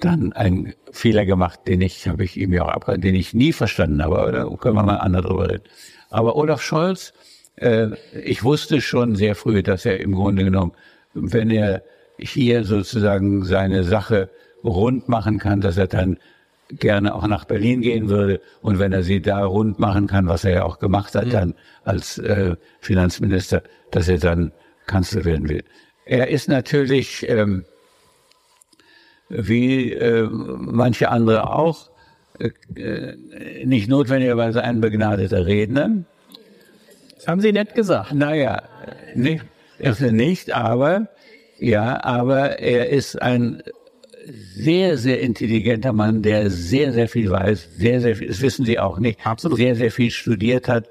[0.00, 3.52] dann einen Fehler gemacht, den ich, habe ich ihm ja auch abgehört, den ich nie
[3.52, 5.64] verstanden habe, aber da können wir mal anders drüber reden.
[6.10, 7.14] Aber Olaf Scholz,
[7.56, 7.88] äh,
[8.22, 10.72] ich wusste schon sehr früh, dass er im Grunde genommen,
[11.14, 11.82] wenn er
[12.18, 14.30] hier sozusagen seine Sache
[14.64, 16.18] rund machen kann, dass er dann
[16.68, 20.44] gerne auch nach Berlin gehen würde und wenn er sie da rund machen kann, was
[20.44, 21.30] er ja auch gemacht hat, mhm.
[21.30, 24.52] dann als äh, Finanzminister, dass er dann
[24.86, 25.64] Kanzler werden will.
[26.04, 27.64] Er ist natürlich ähm,
[29.28, 31.90] wie äh, manche andere auch
[32.38, 33.14] äh,
[33.64, 36.04] nicht notwendigerweise ein begnadeter Redner,
[37.22, 38.12] das haben Sie nett gesagt.
[38.12, 38.62] Naja,
[39.14, 39.44] nicht,
[39.78, 41.08] er nicht, aber,
[41.58, 43.62] ja, aber er ist ein
[44.26, 48.78] sehr, sehr intelligenter Mann, der sehr, sehr viel weiß, sehr, sehr viel, das wissen Sie
[48.80, 49.56] auch nicht, Absolut.
[49.56, 50.88] sehr, sehr viel studiert hat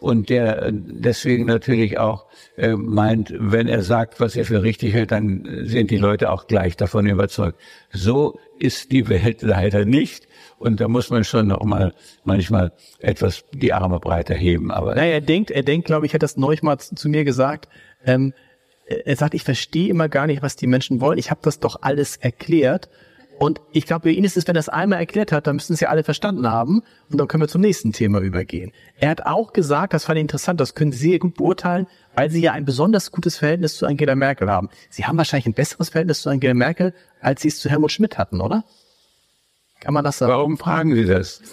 [0.00, 5.12] und der deswegen natürlich auch äh, meint, wenn er sagt, was er für richtig hält,
[5.12, 7.60] dann sind die Leute auch gleich davon überzeugt.
[7.92, 10.27] So ist die Welt leider nicht.
[10.58, 11.94] Und da muss man schon noch mal
[12.24, 14.70] manchmal etwas die Arme breiter heben.
[14.70, 17.68] Aber naja, er denkt, er denkt, glaube ich, hat das neulich mal zu, mir gesagt.
[18.04, 18.34] Ähm,
[18.86, 21.18] er sagt, ich verstehe immer gar nicht, was die Menschen wollen.
[21.18, 22.88] Ich habe das doch alles erklärt.
[23.38, 25.72] Und ich glaube, für ihn ist es, wenn er es einmal erklärt hat, dann müssen
[25.72, 26.82] es ja alle verstanden haben.
[27.08, 28.72] Und dann können wir zum nächsten Thema übergehen.
[28.98, 32.30] Er hat auch gesagt, das fand ich interessant, das können Sie sehr gut beurteilen, weil
[32.30, 34.70] Sie ja ein besonders gutes Verhältnis zu Angela Merkel haben.
[34.90, 38.18] Sie haben wahrscheinlich ein besseres Verhältnis zu Angela Merkel, als Sie es zu Helmut Schmidt
[38.18, 38.64] hatten, oder?
[39.80, 40.32] Kann man das sagen?
[40.32, 41.40] Warum fragen Sie das?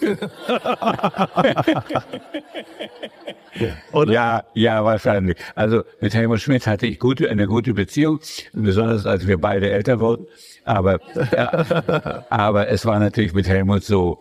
[3.92, 4.12] Oder?
[4.12, 5.36] Ja, ja, wahrscheinlich.
[5.54, 8.20] Also mit Helmut Schmidt hatte ich gute, eine gute Beziehung,
[8.52, 10.26] besonders als wir beide älter wurden.
[10.64, 11.00] Aber,
[11.32, 14.20] ja, aber es war natürlich mit Helmut so.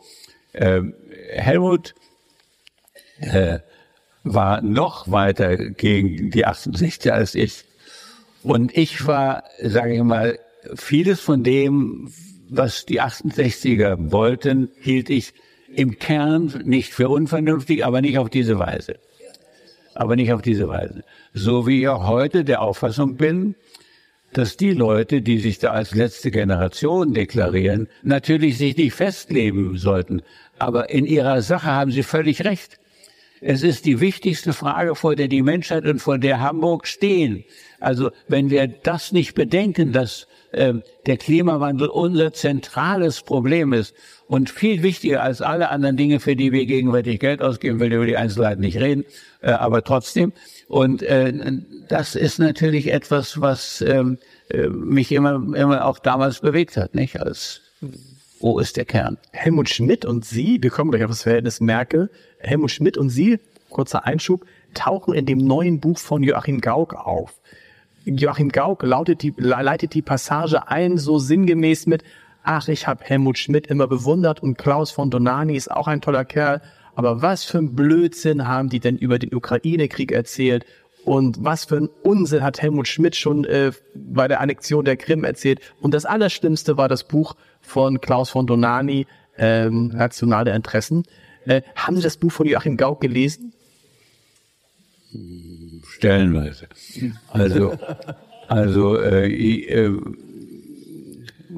[0.53, 0.93] Ähm,
[1.31, 1.95] Helmut
[3.19, 3.59] äh,
[4.23, 7.65] war noch weiter gegen die 68 als ich.
[8.43, 10.39] Und ich war, sage ich mal,
[10.75, 12.11] vieles von dem,
[12.49, 15.33] was die 68er wollten, hielt ich
[15.73, 18.97] im Kern nicht für unvernünftig, aber nicht auf diese Weise.
[19.93, 21.03] Aber nicht auf diese Weise.
[21.33, 23.55] So wie ich auch heute der Auffassung bin,
[24.33, 30.21] dass die Leute, die sich da als letzte Generation deklarieren, natürlich sich nicht festleben sollten.
[30.59, 32.79] Aber in ihrer Sache haben sie völlig recht.
[33.39, 37.45] Es ist die wichtigste Frage, vor der die Menschheit und vor der Hamburg stehen.
[37.79, 40.73] Also wenn wir das nicht bedenken, dass äh,
[41.05, 43.93] der Klimawandel unser zentrales Problem ist
[44.27, 48.05] und viel wichtiger als alle anderen Dinge, für die wir gegenwärtig Geld ausgeben, will über
[48.05, 49.05] die Einzelheiten nicht reden,
[49.41, 50.33] äh, aber trotzdem.
[50.67, 51.33] Und äh,
[51.87, 54.17] das ist natürlich etwas, was ähm,
[54.49, 57.19] äh, mich immer, immer auch damals bewegt hat, nicht?
[57.19, 57.61] Als
[58.39, 59.17] wo ist der Kern?
[59.31, 62.09] Helmut Schmidt und Sie, wir kommen gleich auf das Verhältnis Merkel.
[62.39, 63.39] Helmut Schmidt und Sie,
[63.69, 67.39] kurzer Einschub, tauchen in dem neuen Buch von Joachim Gauck auf.
[68.05, 72.03] Joachim Gauck lautet die, leitet die Passage ein, so sinngemäß mit,
[72.43, 76.23] ach, ich habe Helmut Schmidt immer bewundert und Klaus von Donani ist auch ein toller
[76.23, 76.61] Kerl,
[76.93, 80.65] aber was für ein Blödsinn haben die denn über den Ukraine-Krieg erzählt
[81.03, 85.23] und was für ein Unsinn hat Helmut Schmidt schon äh, bei der Annexion der Krim
[85.23, 85.59] erzählt.
[85.81, 89.05] Und das Allerschlimmste war das Buch von Klaus von Donani,
[89.37, 91.03] ähm, Nationale Interessen.
[91.45, 93.53] Äh, haben Sie das Buch von Joachim Gauck gelesen?
[95.87, 96.67] Stellenweise.
[97.29, 97.77] Also,
[98.47, 99.97] also äh, äh,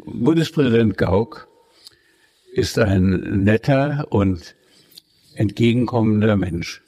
[0.05, 1.47] Bundespräsident Gauck
[2.53, 4.55] ist ein netter und
[5.35, 6.81] entgegenkommender Mensch.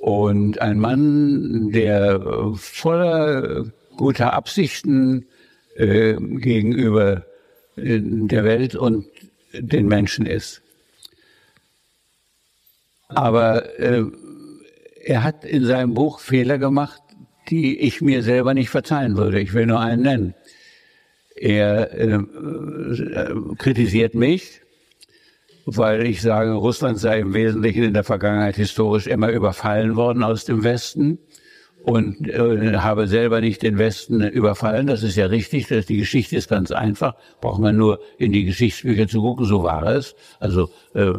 [0.00, 2.20] Und ein Mann, der
[2.56, 5.26] voller guter Absichten
[5.76, 7.24] äh, gegenüber
[7.76, 9.06] äh, der Welt und
[9.52, 10.62] den Menschen ist.
[13.08, 14.04] Aber äh,
[15.04, 17.02] er hat in seinem Buch Fehler gemacht,
[17.48, 19.40] die ich mir selber nicht verzeihen würde.
[19.40, 20.34] Ich will nur einen nennen.
[21.34, 24.60] Er äh, äh, kritisiert mich,
[25.64, 30.44] weil ich sage, Russland sei im Wesentlichen in der Vergangenheit historisch immer überfallen worden aus
[30.44, 31.18] dem Westen
[31.82, 34.86] und äh, habe selber nicht den Westen überfallen.
[34.86, 35.68] Das ist ja richtig.
[35.68, 37.14] Das, die Geschichte ist ganz einfach.
[37.40, 39.46] Braucht man nur in die Geschichtsbücher zu gucken.
[39.46, 40.14] So war es.
[40.40, 41.12] Also äh,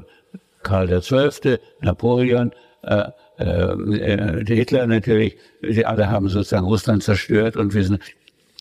[0.61, 2.51] Karl XII., Napoleon,
[2.83, 3.05] äh,
[3.41, 5.37] äh, Hitler natürlich.
[5.61, 7.99] Sie alle haben sozusagen Russland zerstört und wir sind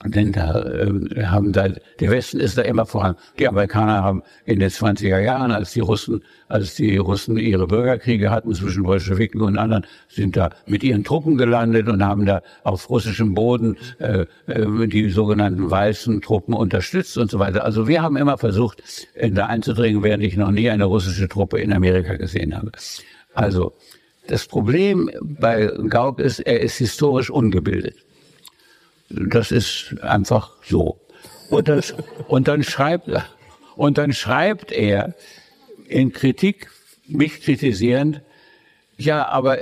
[0.07, 3.17] denn da äh, haben da, der Westen ist da immer voran.
[3.39, 8.31] Die Amerikaner haben in den 20er Jahren, als die Russen, als die Russen ihre Bürgerkriege
[8.31, 12.89] hatten zwischen Bolschewiken und anderen, sind da mit ihren Truppen gelandet und haben da auf
[12.89, 17.65] russischem Boden äh, äh, die sogenannten weißen Truppen unterstützt und so weiter.
[17.65, 18.83] Also wir haben immer versucht,
[19.15, 22.73] äh, da einzudringen, während ich noch nie eine russische Truppe in Amerika gesehen habe.
[23.35, 23.75] Also
[24.27, 27.97] das Problem bei Gauck ist, er ist historisch ungebildet.
[29.09, 31.01] Das ist einfach so.
[31.51, 31.95] Und, das,
[32.29, 33.11] und dann schreibt
[33.77, 35.15] und dann schreibt er
[35.89, 36.71] in Kritik,
[37.09, 38.21] mich kritisierend,
[38.97, 39.59] ja, aber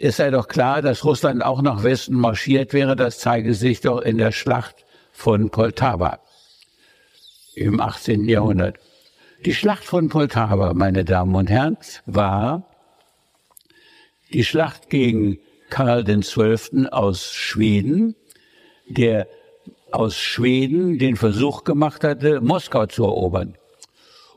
[0.00, 2.96] es sei doch klar, dass Russland auch nach Westen marschiert wäre.
[2.96, 6.20] Das zeige sich doch in der Schlacht von Poltava
[7.54, 8.26] im 18.
[8.26, 8.78] Jahrhundert.
[9.44, 11.76] Die Schlacht von Poltava, meine Damen und Herren,
[12.06, 12.69] war
[14.32, 15.38] die Schlacht gegen
[15.70, 16.86] Karl XII.
[16.90, 18.16] aus Schweden,
[18.88, 19.28] der
[19.92, 23.56] aus Schweden den Versuch gemacht hatte, Moskau zu erobern.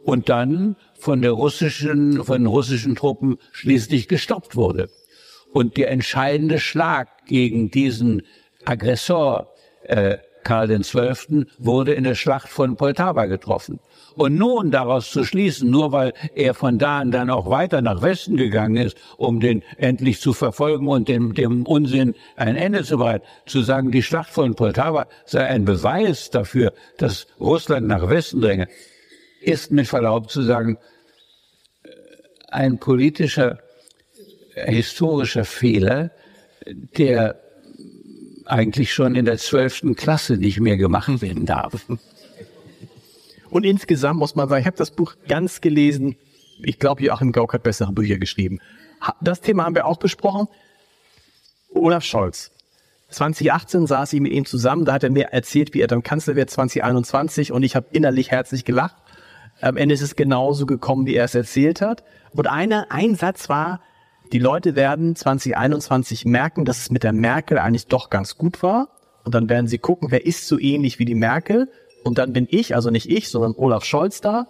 [0.03, 4.89] Und dann von der russischen, von russischen Truppen schließlich gestoppt wurde.
[5.51, 8.23] Und der entscheidende Schlag gegen diesen
[8.65, 9.53] Aggressor
[9.83, 11.45] äh, Karl XII.
[11.57, 13.79] wurde in der Schlacht von Poltava getroffen.
[14.15, 18.01] Und nun daraus zu schließen, nur weil er von da an dann auch weiter nach
[18.01, 22.97] Westen gegangen ist, um den endlich zu verfolgen und dem, dem Unsinn ein Ende zu
[22.97, 28.41] bereiten, zu sagen, die Schlacht von Poltava sei ein Beweis dafür, dass Russland nach Westen
[28.41, 28.67] dränge,
[29.41, 30.77] ist mit Verlaub zu sagen,
[32.49, 33.59] ein politischer,
[34.55, 36.11] historischer Fehler,
[36.65, 37.39] der
[38.45, 41.85] eigentlich schon in der zwölften Klasse nicht mehr gemacht werden darf.
[43.53, 46.15] Und insgesamt muss man sagen, ich habe das Buch ganz gelesen.
[46.63, 48.59] Ich glaube, Joachim Gauck hat bessere Bücher geschrieben.
[49.21, 50.47] Das Thema haben wir auch besprochen.
[51.69, 52.49] Olaf Scholz.
[53.09, 56.35] 2018 saß ich mit ihm zusammen, da hat er mir erzählt, wie er dann Kanzler
[56.35, 58.95] wird 2021 und ich habe innerlich herzlich gelacht.
[59.61, 62.03] Am Ende ist es genauso gekommen, wie er es erzählt hat.
[62.31, 63.81] Und einer, ein Satz war,
[64.31, 68.89] die Leute werden 2021 merken, dass es mit der Merkel eigentlich doch ganz gut war.
[69.23, 71.69] Und dann werden sie gucken, wer ist so ähnlich wie die Merkel
[72.03, 74.47] und dann bin ich, also nicht ich, sondern Olaf Scholz da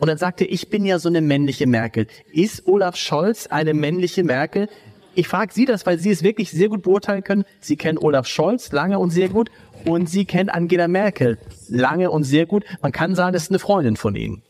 [0.00, 2.06] Und dann sagte, ich bin ja so eine männliche Merkel.
[2.32, 4.68] Ist Olaf Scholz eine männliche Merkel?
[5.14, 7.44] Ich frage Sie das, weil Sie es wirklich sehr gut beurteilen können.
[7.60, 9.50] Sie kennen Olaf Scholz lange und sehr gut
[9.84, 12.64] und Sie kennen Angela Merkel lange und sehr gut.
[12.82, 14.42] Man kann sagen, das ist eine Freundin von Ihnen.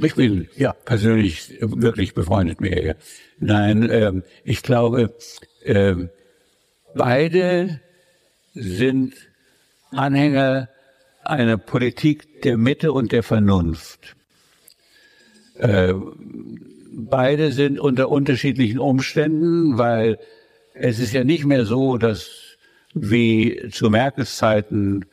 [0.00, 2.94] Ich bin ja persönlich wirklich befreundet mit ihr.
[3.40, 5.12] Nein, ähm, ich glaube,
[5.64, 6.10] ähm,
[6.94, 7.80] beide
[8.54, 9.14] sind
[9.90, 10.68] Anhänger
[11.28, 14.16] einer Politik der Mitte und der Vernunft.
[15.58, 15.94] Äh,
[16.92, 20.18] beide sind unter unterschiedlichen Umständen, weil
[20.74, 22.30] es ist ja nicht mehr so, dass
[22.94, 25.04] wie zu Merkels Zeiten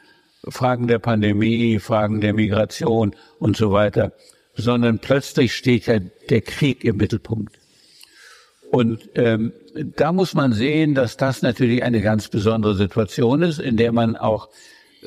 [0.47, 4.13] Fragen der Pandemie, Fragen der Migration und so weiter,
[4.55, 5.99] sondern plötzlich steht ja
[6.29, 7.57] der Krieg im Mittelpunkt.
[8.71, 9.53] Und ähm,
[9.95, 14.15] da muss man sehen, dass das natürlich eine ganz besondere Situation ist, in der man
[14.15, 14.49] auch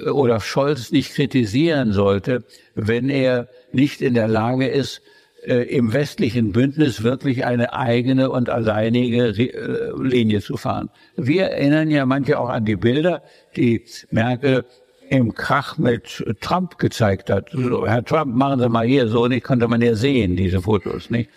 [0.06, 5.02] Olaf Scholz nicht kritisieren sollte, wenn er nicht in der Lage ist,
[5.44, 10.90] äh, im westlichen Bündnis wirklich eine eigene und alleinige äh, Linie zu fahren.
[11.16, 13.22] Wir erinnern ja manche auch an die Bilder,
[13.56, 14.64] die Merkel
[15.10, 17.52] im Krach mit Trump gezeigt hat.
[17.52, 21.30] Herr Trump, machen Sie mal hier so, nicht konnte man ja sehen, diese Fotos, nicht?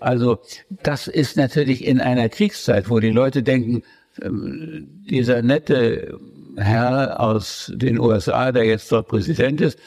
[0.00, 0.40] Also,
[0.82, 3.82] das ist natürlich in einer Kriegszeit, wo die Leute denken,
[4.20, 6.18] ähm, dieser nette
[6.56, 9.78] Herr aus den USA, der jetzt dort Präsident ist,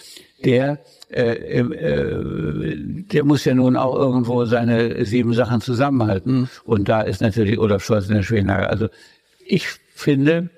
[0.44, 6.42] der äh, äh, der muss ja nun auch irgendwo seine sieben Sachen zusammenhalten.
[6.42, 6.50] Mhm.
[6.66, 8.70] Und da ist natürlich Olaf Scholz in der schweren Lage.
[8.70, 8.90] Also
[9.46, 10.50] ich finde,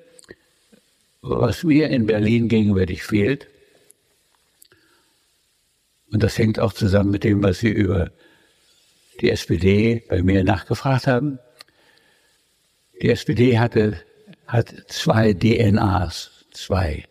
[1.22, 3.48] was mir in Berlin gegenwärtig fehlt,
[6.12, 8.10] und das hängt auch zusammen mit dem, was Sie über
[9.22, 11.38] die SPD bei mir nachgefragt haben.
[13.04, 14.02] Die SPD hatte,
[14.50, 17.06] hat zwei DNAs, zwei.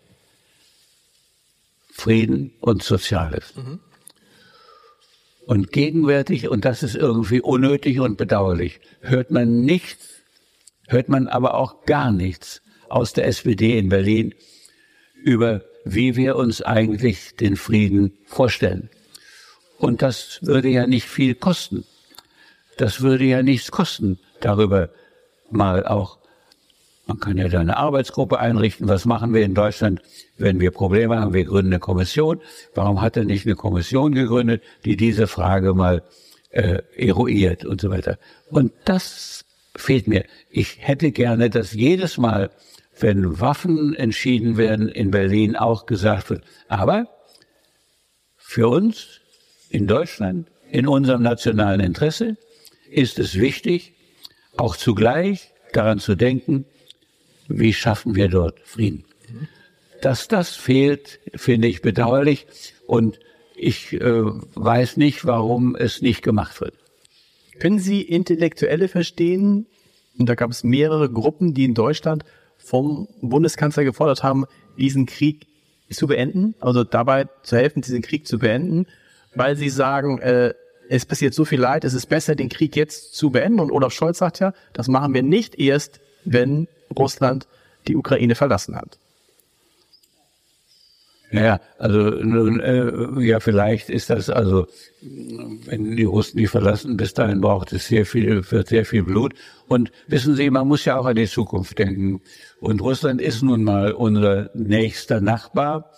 [1.93, 3.55] Frieden und Soziales.
[3.57, 3.81] Mhm.
[5.47, 10.21] Und gegenwärtig, und das ist irgendwie unnötig und bedauerlich, hört man nichts,
[10.89, 14.35] hört man aber auch gar nichts aus der SPD in Berlin
[15.15, 18.91] über, wie wir uns eigentlich den Frieden vorstellen.
[19.79, 21.85] Und das würde ja nicht viel kosten.
[22.77, 24.91] Das würde ja nichts kosten, darüber
[25.51, 26.19] mal auch
[27.09, 28.87] man kann ja da eine Arbeitsgruppe einrichten.
[28.87, 30.03] Was machen wir in Deutschland,
[30.37, 31.33] wenn wir Probleme haben?
[31.33, 32.41] Wir gründen eine Kommission.
[32.75, 36.03] Warum hat er nicht eine Kommission gegründet, die diese Frage mal
[36.51, 38.19] äh, eruiert und so weiter?
[38.51, 40.25] Und das fehlt mir.
[40.51, 42.51] Ich hätte gerne, dass jedes Mal,
[43.01, 47.09] wenn Waffen entschieden werden, in Berlin auch gesagt wird, aber
[48.37, 49.21] für uns
[49.71, 52.37] in Deutschland, in unserem nationalen Interesse,
[52.91, 53.95] ist es wichtig,
[54.59, 56.67] auch zugleich daran zu denken,
[57.49, 59.05] wie schaffen wir dort Frieden.
[60.01, 62.47] Dass das fehlt, finde ich bedauerlich
[62.87, 63.19] und
[63.57, 64.23] ich äh,
[64.55, 66.75] weiß nicht, warum es nicht gemacht wird.
[67.59, 69.67] Können Sie Intellektuelle verstehen?
[70.17, 72.25] Und da gab es mehrere Gruppen, die in Deutschland
[72.57, 74.45] vom Bundeskanzler gefordert haben,
[74.77, 75.47] diesen Krieg
[75.91, 78.87] zu beenden, also dabei zu helfen, diesen Krieg zu beenden,
[79.35, 80.55] weil sie sagen, äh,
[80.89, 83.61] es passiert so viel Leid, es ist besser, den Krieg jetzt zu beenden.
[83.61, 86.01] Und Olaf Scholz sagt ja, das machen wir nicht erst,
[86.33, 87.47] wenn Russland
[87.87, 88.99] die Ukraine verlassen hat.
[91.31, 94.67] Ja, also nun, äh, ja, vielleicht ist das also,
[95.03, 99.35] wenn die Russen die verlassen, bis dahin braucht es sehr viel, wird sehr viel Blut.
[99.69, 102.23] Und wissen Sie, man muss ja auch an die Zukunft denken.
[102.61, 105.91] Und Russland ist nun mal unser nächster Nachbar.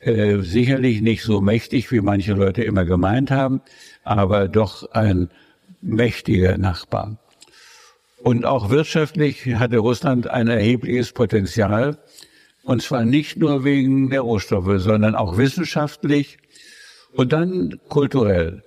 [0.00, 3.62] Äh, sicherlich nicht so mächtig, wie manche Leute immer gemeint haben,
[4.02, 5.30] aber doch ein
[5.80, 7.16] mächtiger Nachbar.
[8.24, 11.98] Und auch wirtschaftlich hatte Russland ein erhebliches Potenzial.
[12.62, 16.38] Und zwar nicht nur wegen der Rohstoffe, sondern auch wissenschaftlich
[17.12, 18.62] und dann kulturell.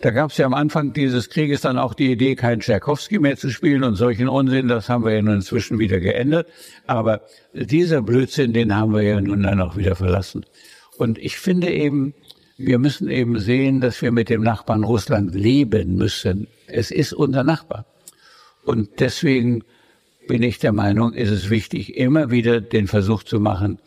[0.00, 3.36] Da gab es ja am Anfang dieses Krieges dann auch die Idee, keinen Tschaikowski mehr
[3.36, 4.66] zu spielen und solchen Unsinn.
[4.66, 6.48] Das haben wir ja nun inzwischen wieder geändert.
[6.88, 7.20] Aber
[7.54, 10.44] dieser Blödsinn, den haben wir ja nun dann auch wieder verlassen.
[10.98, 12.12] Und ich finde eben,
[12.58, 16.48] wir müssen eben sehen, dass wir mit dem Nachbarn Russland leben müssen.
[16.66, 17.86] Es ist unser Nachbar.
[18.66, 19.62] Und deswegen
[20.26, 23.78] bin ich der Meinung, ist es wichtig, immer wieder den Versuch zu machen,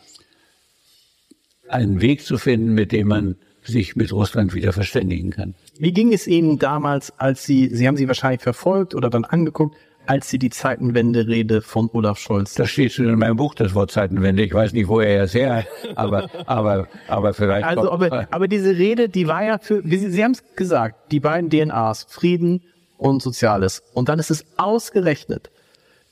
[1.67, 5.53] einen Weg zu finden, mit dem man sich mit Russland wieder verständigen kann.
[5.77, 9.75] Wie ging es Ihnen damals, als Sie, Sie haben sie wahrscheinlich verfolgt oder dann angeguckt,
[10.07, 12.55] als Sie die Zeitenwende-Rede von Olaf Scholz?
[12.55, 14.43] Das steht schon in meinem Buch, das Wort Zeitenwende.
[14.43, 17.65] Ich weiß nicht, wo er es her, aber, aber, aber vielleicht.
[17.65, 21.19] Also, aber, aber diese Rede, die war ja für, Sie, Sie haben es gesagt, die
[21.19, 22.61] beiden DNAs, Frieden
[22.99, 23.81] und Soziales.
[23.93, 25.49] Und dann ist es ausgerechnet,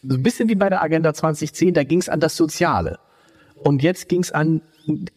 [0.01, 2.99] so ein bisschen wie bei der Agenda 2010, da ging es an das Soziale.
[3.55, 4.61] Und jetzt ging es an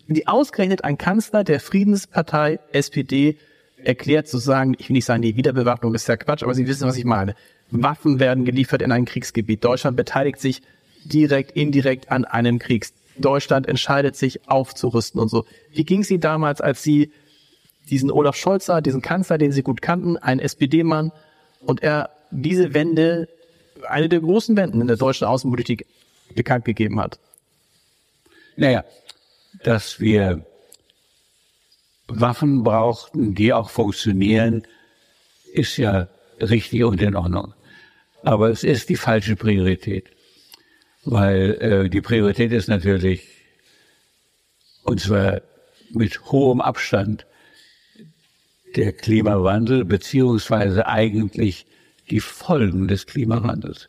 [0.09, 3.39] die ausgerechnet ein Kanzler der Friedenspartei SPD
[3.77, 6.97] erklärt sozusagen, ich will nicht sagen, die Wiederbewaffnung ist ja Quatsch, aber Sie wissen, was
[6.97, 7.35] ich meine.
[7.71, 9.65] Waffen werden geliefert in ein Kriegsgebiet.
[9.65, 10.63] Deutschland beteiligt sich
[11.05, 12.89] direkt, indirekt an einem Krieg.
[13.17, 15.45] Deutschland entscheidet sich aufzurüsten und so.
[15.73, 17.13] Wie ging Sie damals, als Sie
[17.89, 21.13] diesen Olaf Scholz, diesen Kanzler, den Sie gut kannten, ein SPD-Mann,
[21.61, 23.29] und er diese Wende,
[23.89, 25.87] eine der großen Wenden in der deutschen Außenpolitik
[26.35, 27.19] bekannt gegeben hat?
[28.57, 28.85] Naja,
[29.63, 30.45] dass wir
[32.09, 34.67] Waffen brauchten, die auch funktionieren,
[35.53, 36.09] ist ja
[36.41, 37.55] richtig und in Ordnung.
[38.23, 40.11] Aber es ist die falsche Priorität.
[41.05, 43.27] Weil äh, die Priorität ist natürlich,
[44.85, 45.41] und zwar
[45.91, 47.27] mit hohem Abstand,
[48.77, 51.67] der Klimawandel, beziehungsweise eigentlich
[52.11, 53.89] die Folgen des Klimawandels.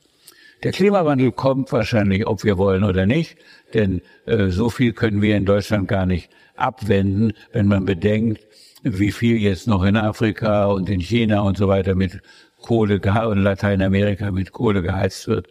[0.63, 3.37] Der Klimawandel kommt wahrscheinlich, ob wir wollen oder nicht,
[3.73, 8.41] denn äh, so viel können wir in Deutschland gar nicht abwenden, wenn man bedenkt,
[8.83, 12.21] wie viel jetzt noch in Afrika und in China und so weiter mit
[12.61, 15.47] Kohle und Lateinamerika mit Kohle geheizt wird.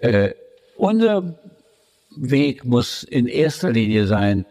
[0.00, 0.30] Äh,
[0.76, 1.38] unser
[2.16, 4.46] Weg muss in erster Linie sein,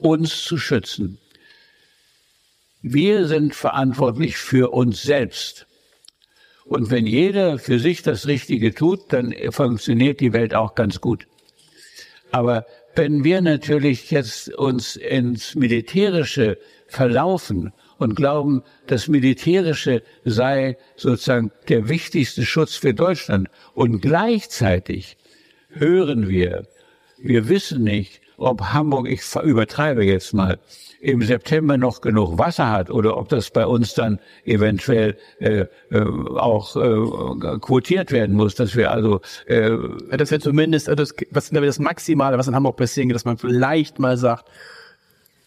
[0.00, 1.18] uns zu schützen.
[2.82, 5.66] Wir sind verantwortlich für uns selbst.
[6.64, 11.26] Und wenn jeder für sich das Richtige tut, dann funktioniert die Welt auch ganz gut.
[12.30, 12.64] Aber
[12.94, 21.88] wenn wir natürlich jetzt uns ins Militärische verlaufen und glauben, das Militärische sei sozusagen der
[21.88, 25.16] wichtigste Schutz für Deutschland und gleichzeitig
[25.68, 26.66] hören wir,
[27.18, 30.58] wir wissen nicht, ob Hamburg, ich übertreibe jetzt mal,
[31.00, 36.04] im September noch genug Wasser hat oder ob das bei uns dann eventuell äh, äh,
[36.36, 39.70] auch äh, quotiert werden muss, dass wir also äh,
[40.10, 43.38] das wäre zumindest äh, das, was das Maximale, was in Hamburg passieren geht, dass man
[43.38, 44.50] vielleicht mal sagt,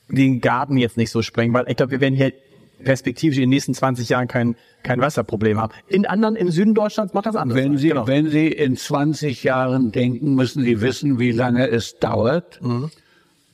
[0.10, 2.34] den Garten jetzt nicht so sprengen, weil ich glaube, wir werden hier
[2.84, 5.74] perspektivisch in den nächsten 20 Jahren kein, kein Wasserproblem haben.
[5.88, 7.58] In anderen, im Süden Deutschlands macht das anders.
[7.58, 8.08] Wenn Sie, genau.
[8.08, 12.62] wenn Sie in 20 Jahren denken, müssen Sie wissen, wie lange es dauert.
[12.62, 12.92] Mhm.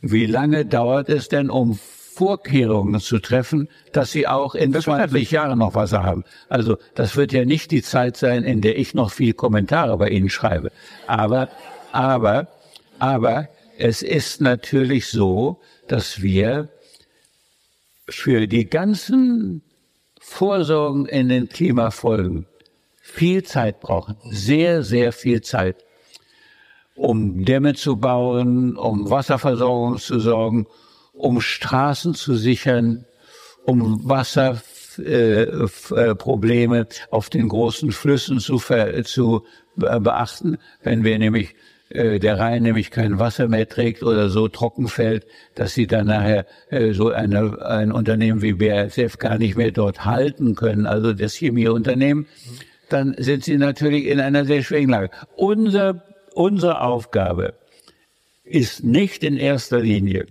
[0.02, 5.60] Wie lange dauert es denn, um Vorkehrungen zu treffen, dass Sie auch in 20 Jahren
[5.60, 6.24] noch Wasser haben?
[6.48, 10.10] Also, das wird ja nicht die Zeit sein, in der ich noch viel Kommentare bei
[10.10, 10.72] Ihnen schreibe.
[11.08, 11.50] Aber,
[11.92, 12.48] aber,
[13.00, 16.68] aber, es ist natürlich so, dass wir
[18.10, 19.62] für die ganzen
[20.20, 22.47] Vorsorgen in den Klimafolgen
[23.01, 24.18] viel Zeit brauchen.
[24.30, 25.84] Sehr, sehr viel Zeit.
[26.95, 30.68] Um Dämme zu bauen, um Wasserversorgung zu sorgen,
[31.14, 33.07] um Straßen zu sichern,
[33.66, 38.62] um Wasserprobleme äh, auf den großen Flüssen zu,
[39.03, 39.43] zu
[39.76, 40.57] beachten.
[40.84, 41.55] Wenn wir nämlich
[41.90, 45.26] äh, der Rhein nämlich kein Wasser mehr trägt oder so trocken fällt,
[45.56, 50.06] dass sie dann nachher äh, so eine, ein Unternehmen wie BASF gar nicht mehr dort
[50.06, 52.28] halten können, also das Chemieunternehmen,
[52.90, 55.10] dann sind sie natürlich in einer sehr schwierigen Lage.
[55.36, 57.56] Unser, unsere Aufgabe
[58.44, 60.26] ist nicht in erster Linie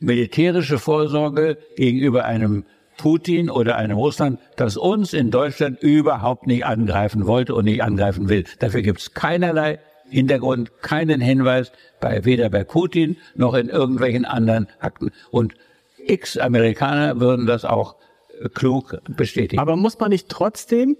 [0.00, 2.64] militärische Vorsorge gegenüber einem
[2.96, 8.28] Putin oder einem Russland, das uns in Deutschland überhaupt nicht angreifen wollte und nicht angreifen
[8.28, 8.44] will.
[8.58, 9.78] Dafür gibt es keinerlei
[10.10, 15.10] Hintergrund keinen Hinweis bei weder bei Putin noch in irgendwelchen anderen Akten.
[15.30, 15.54] Und
[15.98, 17.96] x Amerikaner würden das auch
[18.40, 19.60] äh, klug bestätigen.
[19.60, 20.96] Aber muss man nicht trotzdem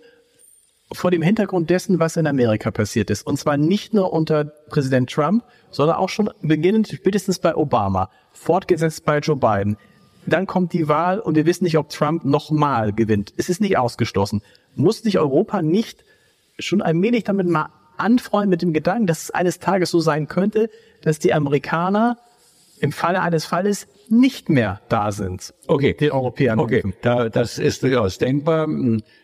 [0.93, 5.11] vor dem Hintergrund dessen, was in Amerika passiert ist, und zwar nicht nur unter Präsident
[5.11, 9.77] Trump, sondern auch schon beginnend spätestens bei Obama, fortgesetzt bei Joe Biden.
[10.25, 13.33] Dann kommt die Wahl und wir wissen nicht, ob Trump nochmal gewinnt.
[13.37, 14.43] Es ist nicht ausgeschlossen.
[14.75, 16.05] Muss sich Europa nicht
[16.59, 17.69] schon wenig damit mal
[17.99, 20.71] anfreunden mit dem Gedanken, dass es eines Tages so sein könnte,
[21.03, 22.19] dass die Amerikaner
[22.81, 25.53] im Falle eines Falles nicht mehr da sind.
[25.67, 25.95] Okay.
[25.95, 26.59] Den Europäern.
[26.59, 26.83] Okay.
[27.03, 28.69] Da, das ist durchaus denkbar.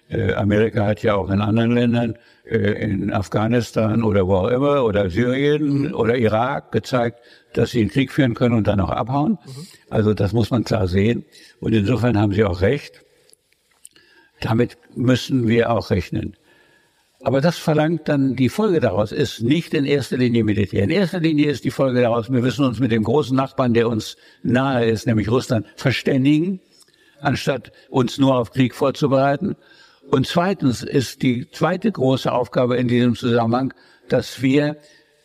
[0.09, 4.85] Äh, Amerika hat ja auch in anderen Ländern, äh, in Afghanistan oder wo auch immer,
[4.85, 7.21] oder Syrien oder Irak gezeigt,
[7.55, 9.39] dass sie einen Krieg führen können und dann auch abhauen.
[9.45, 9.67] Mhm.
[9.89, 11.25] Also das muss man klar sehen.
[11.61, 13.03] Und insofern haben Sie auch recht.
[14.41, 16.37] Damit müssen wir auch rechnen.
[17.25, 20.85] Aber das verlangt dann, die Folge daraus ist nicht in erster Linie Militär.
[20.85, 23.89] In erster Linie ist die Folge daraus, wir müssen uns mit dem großen Nachbarn, der
[23.89, 26.61] uns nahe ist, nämlich Russland, verständigen,
[27.21, 29.57] anstatt uns nur auf Krieg vorzubereiten.
[30.11, 33.73] Und zweitens ist die zweite große Aufgabe in diesem Zusammenhang,
[34.11, 34.77] dass wir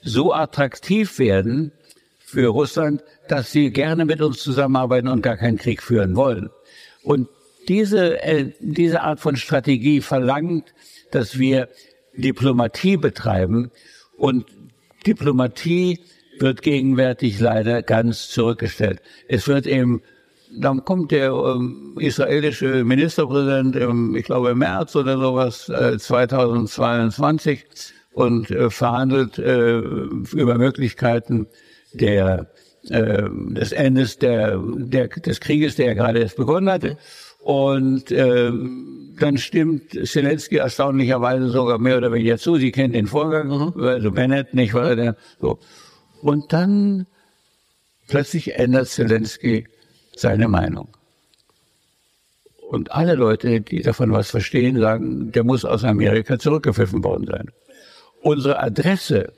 [0.02, 1.74] so attraktiv werden
[2.18, 6.50] für Russland, dass sie gerne mit uns zusammenarbeiten und gar keinen Krieg führen wollen.
[7.04, 7.28] Und
[7.68, 10.74] diese, äh, diese Art von Strategie verlangt,
[11.12, 11.70] dass wir
[12.16, 13.72] Diplomatie betreiben.
[14.18, 14.46] Und
[15.06, 16.00] Diplomatie
[16.40, 19.02] wird gegenwärtig leider ganz zurückgestellt.
[19.28, 20.02] Es wird eben
[20.52, 27.66] dann kommt der ähm, israelische Ministerpräsident, im, ich glaube im März oder sowas, äh, 2022
[28.14, 31.48] und äh, verhandelt äh, über Möglichkeiten
[31.94, 32.52] der
[32.90, 36.98] äh, des Endes der, der des Krieges, der ja gerade erst begonnen hatte.
[37.50, 38.52] Und äh,
[39.18, 42.58] dann stimmt Zelensky erstaunlicherweise sogar mehr oder weniger zu.
[42.58, 43.84] Sie kennt den Vorgang, mhm.
[43.84, 45.58] also Bennett nicht, weil der so.
[46.22, 47.08] Und dann
[48.08, 49.66] plötzlich ändert Zelensky
[50.16, 50.90] seine Meinung.
[52.70, 57.50] Und alle Leute, die davon was verstehen, sagen, der muss aus Amerika zurückgepfiffen worden sein.
[58.22, 59.34] Unsere Adresse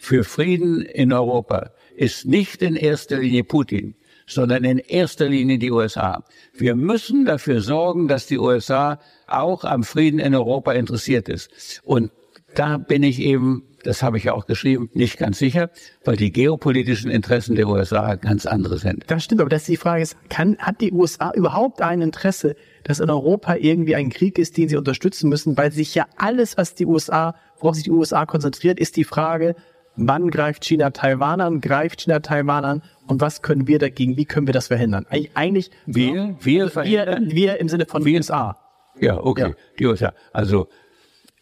[0.00, 3.94] für Frieden in Europa ist nicht in erster Linie Putin,
[4.26, 6.24] sondern in erster Linie die USA.
[6.52, 11.80] Wir müssen dafür sorgen, dass die USA auch am Frieden in Europa interessiert ist.
[11.84, 12.10] Und
[12.54, 15.70] da bin ich eben, das habe ich ja auch geschrieben, nicht ganz sicher,
[16.04, 19.04] weil die geopolitischen Interessen der USA ganz andere sind.
[19.06, 22.56] Das stimmt, aber das ist die Frage ist, kann, hat die USA überhaupt ein Interesse,
[22.82, 26.56] dass in Europa irgendwie ein Krieg ist, den sie unterstützen müssen, weil sich ja alles,
[26.56, 29.54] was die USA, worauf sich die USA konzentriert, ist die Frage,
[29.96, 34.24] wann greift China Taiwan an, greift China Taiwan an und was können wir dagegen, wie
[34.24, 35.06] können wir das verhindern?
[35.34, 38.56] Eigentlich, wir, wir, wir, wir im Sinne von wir, USA.
[39.00, 39.54] Ja, okay, ja.
[39.78, 40.14] die USA.
[40.32, 40.68] Also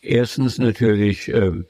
[0.04, 1.64] Erstens natürlich ähm,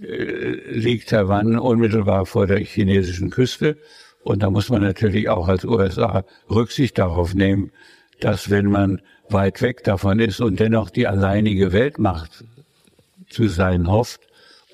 [0.00, 3.78] äh, liegt Taiwan unmittelbar vor der chinesischen Küste.
[4.24, 7.70] Und da muss man natürlich auch als USA Rücksicht darauf nehmen,
[8.18, 12.44] dass wenn man weit weg davon ist und dennoch die alleinige Weltmacht
[13.28, 14.20] zu sein hofft,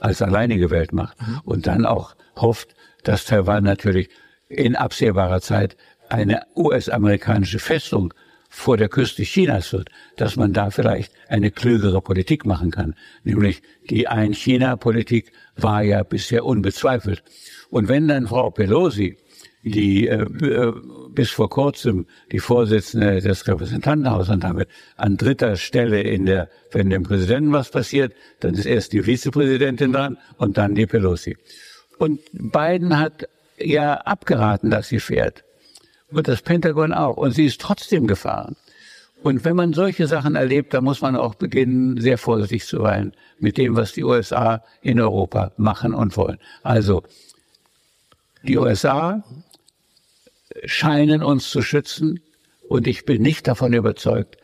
[0.00, 1.40] als alleinige Weltmacht mhm.
[1.44, 4.08] und dann auch hofft, dass Taiwan natürlich
[4.48, 5.76] in absehbarer Zeit
[6.08, 8.14] eine US-amerikanische Festung
[8.48, 12.94] vor der Küste Chinas wird, dass man da vielleicht eine klügere Politik machen kann.
[13.24, 17.22] Nämlich die Ein-China-Politik war ja bisher unbezweifelt.
[17.70, 19.18] Und wenn dann Frau Pelosi,
[19.62, 20.72] die äh, äh
[21.10, 26.90] bis vor kurzem die Vorsitzende des Repräsentantenhauses und damit an dritter Stelle in der, wenn
[26.90, 31.36] dem Präsidenten was passiert, dann ist erst die Vizepräsidentin dran und dann die Pelosi.
[31.98, 33.28] Und Biden hat
[33.58, 35.44] ja abgeraten, dass sie fährt
[36.08, 37.16] und das Pentagon auch.
[37.16, 38.56] Und sie ist trotzdem gefahren.
[39.22, 43.12] Und wenn man solche Sachen erlebt, dann muss man auch beginnen, sehr vorsichtig zu sein
[43.38, 46.38] mit dem, was die USA in Europa machen und wollen.
[46.62, 47.02] Also,
[48.42, 49.24] die USA
[50.64, 52.20] scheinen uns zu schützen
[52.68, 54.36] und ich bin nicht davon überzeugt,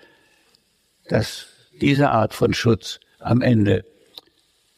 [1.08, 1.46] dass
[1.80, 3.84] diese Art von Schutz am Ende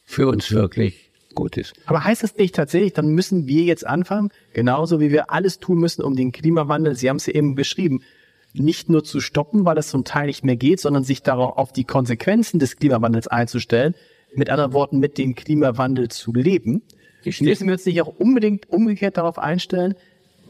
[0.03, 1.04] für uns wirklich
[1.35, 1.73] gut ist.
[1.85, 5.79] Aber heißt das nicht tatsächlich, dann müssen wir jetzt anfangen, genauso wie wir alles tun
[5.79, 8.01] müssen, um den Klimawandel, Sie haben es ja eben beschrieben,
[8.53, 11.73] nicht nur zu stoppen, weil es zum Teil nicht mehr geht, sondern sich darauf auf
[11.73, 13.95] die Konsequenzen des Klimawandels einzustellen,
[14.33, 16.81] mit anderen Worten, mit dem Klimawandel zu leben.
[17.23, 19.95] Müssen wir uns nicht auch unbedingt umgekehrt darauf einstellen,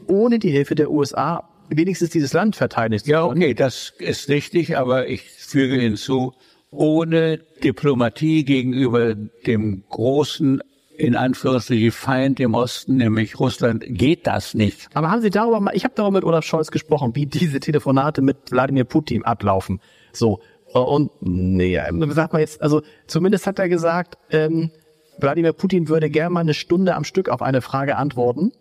[0.06, 3.14] ohne die Hilfe der USA wenigstens dieses Land verteidigen zu können?
[3.14, 6.34] Ja, okay, das ist richtig, aber ich füge hinzu,
[6.70, 10.62] ohne Diplomatie gegenüber dem großen
[10.98, 14.88] in Anführungsstrichen Feind im Osten, nämlich Russland, geht das nicht.
[14.94, 18.22] Aber haben Sie darüber mal, ich habe darüber mit Olaf Scholz gesprochen, wie diese Telefonate
[18.22, 19.80] mit Wladimir Putin ablaufen.
[20.12, 20.40] So.
[20.72, 21.80] Und nee,
[22.10, 24.70] sagt man jetzt, also zumindest hat er gesagt, ähm,
[25.18, 28.52] Wladimir Putin würde gerne mal eine Stunde am Stück auf eine Frage antworten.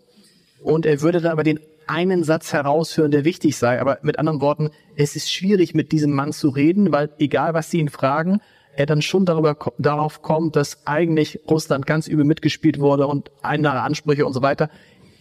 [0.62, 3.80] Und er würde dann aber den einen Satz heraushören, der wichtig sei.
[3.80, 7.70] Aber mit anderen Worten, es ist schwierig, mit diesem Mann zu reden, weil egal, was
[7.70, 8.40] Sie ihn fragen,
[8.78, 13.82] er dann schon darüber, darauf kommt, dass eigentlich Russland ganz übel mitgespielt wurde und andere
[13.82, 14.70] Ansprüche und so weiter.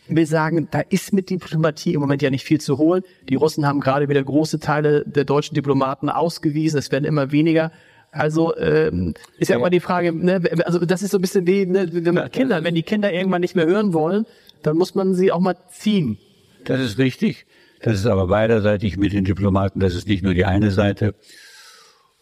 [0.06, 3.02] Wir sagen, da ist mit Diplomatie im Moment ja nicht viel zu holen.
[3.28, 6.78] Die Russen haben gerade wieder große Teile der deutschen Diplomaten ausgewiesen.
[6.78, 7.72] Es werden immer weniger.
[8.10, 11.66] Also ähm, ist ja, immer die Frage, ne, also das ist so ein bisschen wie
[11.66, 12.62] ne, mit Kindern.
[12.64, 14.26] Wenn die Kinder irgendwann nicht mehr hören wollen,
[14.62, 16.18] dann muss man sie auch mal ziehen.
[16.64, 17.46] Das ist richtig.
[17.82, 19.80] Das ist aber beiderseitig mit den Diplomaten.
[19.80, 21.14] Das ist nicht nur die eine Seite.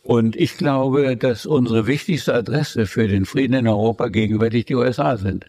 [0.03, 5.17] Und ich glaube, dass unsere wichtigste Adresse für den Frieden in Europa gegenwärtig die USA
[5.17, 5.47] sind.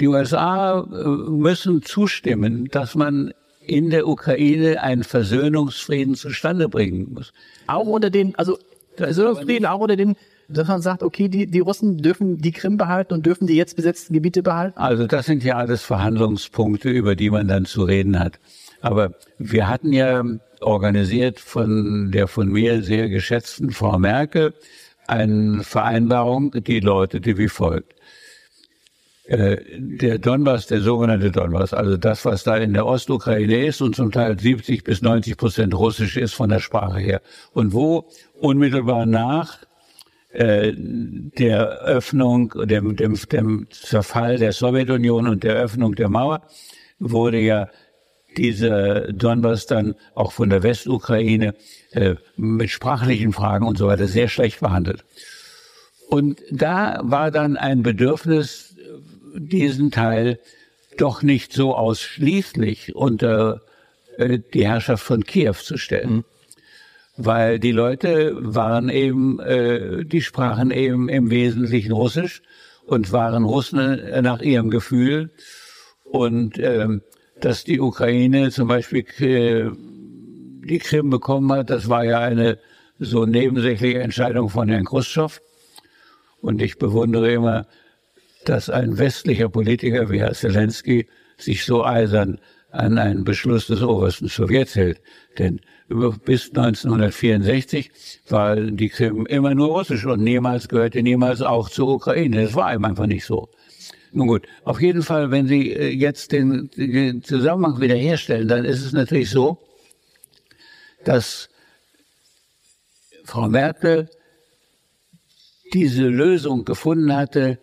[0.00, 3.32] Die USA äh, müssen zustimmen, dass man
[3.66, 7.32] in der Ukraine einen Versöhnungsfrieden zustande bringen muss.
[7.66, 8.58] Auch unter den, also
[8.96, 10.16] Versöhnungsfrieden auch unter den,
[10.48, 13.76] dass man sagt, okay, die, die Russen dürfen die Krim behalten und dürfen die jetzt
[13.76, 14.78] besetzten Gebiete behalten?
[14.78, 18.38] Also das sind ja alles Verhandlungspunkte, über die man dann zu reden hat.
[18.80, 20.22] Aber wir hatten ja
[20.64, 24.54] organisiert von der von mir sehr geschätzten Frau Merkel
[25.06, 27.94] eine Vereinbarung, die lautete wie folgt.
[29.26, 33.96] Äh, der Donbass, der sogenannte Donbass, also das, was da in der Ostukraine ist und
[33.96, 37.22] zum Teil 70 bis 90 Prozent russisch ist von der Sprache her.
[37.52, 39.60] Und wo unmittelbar nach
[40.30, 46.42] äh, der Öffnung, dem, dem, dem Zerfall der Sowjetunion und der Öffnung der Mauer
[46.98, 47.68] wurde ja
[48.36, 51.54] dieser Donbass dann auch von der Westukraine
[51.92, 55.04] äh, mit sprachlichen Fragen und so weiter sehr schlecht behandelt.
[56.08, 58.76] Und da war dann ein Bedürfnis,
[59.34, 60.38] diesen Teil
[60.96, 63.62] doch nicht so ausschließlich unter
[64.16, 66.16] äh, die Herrschaft von Kiew zu stellen.
[66.16, 66.24] Mhm.
[67.16, 72.42] Weil die Leute waren eben, äh, die sprachen eben im Wesentlichen Russisch
[72.86, 75.30] und waren Russen nach ihrem Gefühl.
[76.04, 77.02] Und ähm,
[77.44, 79.70] dass die Ukraine zum Beispiel äh,
[80.66, 82.58] die Krim bekommen hat, das war ja eine
[82.98, 85.40] so nebensächliche Entscheidung von Herrn Khrushchev.
[86.40, 87.66] Und ich bewundere immer,
[88.46, 92.38] dass ein westlicher Politiker wie Herr Zelensky sich so eisern
[92.70, 95.02] an einen Beschluss des obersten Sowjets hält.
[95.38, 95.60] Denn
[96.24, 97.90] bis 1964
[98.30, 102.44] war die Krim immer nur russisch und niemals gehörte niemals auch zur Ukraine.
[102.44, 103.50] Das war eben einfach nicht so.
[104.16, 108.84] Nun gut, auf jeden Fall, wenn Sie äh, jetzt den, den Zusammenhang wiederherstellen, dann ist
[108.84, 109.58] es natürlich so,
[111.02, 111.50] dass
[113.24, 114.08] Frau Merkel
[115.72, 117.58] diese Lösung gefunden hatte,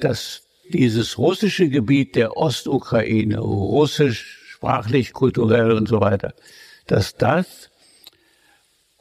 [0.00, 6.34] dass dieses russische Gebiet der Ostukraine, russisch, sprachlich, kulturell und so weiter,
[6.88, 7.70] dass das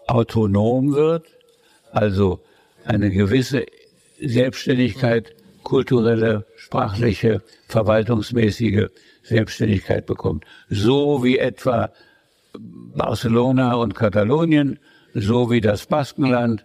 [0.05, 1.25] autonom wird,
[1.91, 2.39] also
[2.85, 3.65] eine gewisse
[4.19, 5.33] Selbstständigkeit,
[5.63, 8.87] kulturelle, sprachliche, verwaltungsmäßige
[9.23, 10.45] Selbstständigkeit bekommt.
[10.69, 11.91] So wie etwa
[12.57, 14.79] Barcelona und Katalonien,
[15.13, 16.63] so wie das Baskenland,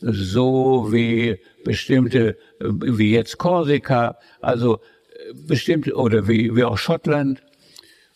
[0.00, 4.80] so wie bestimmte, wie jetzt Korsika, also
[5.46, 7.42] bestimmte, oder wie, wie auch Schottland,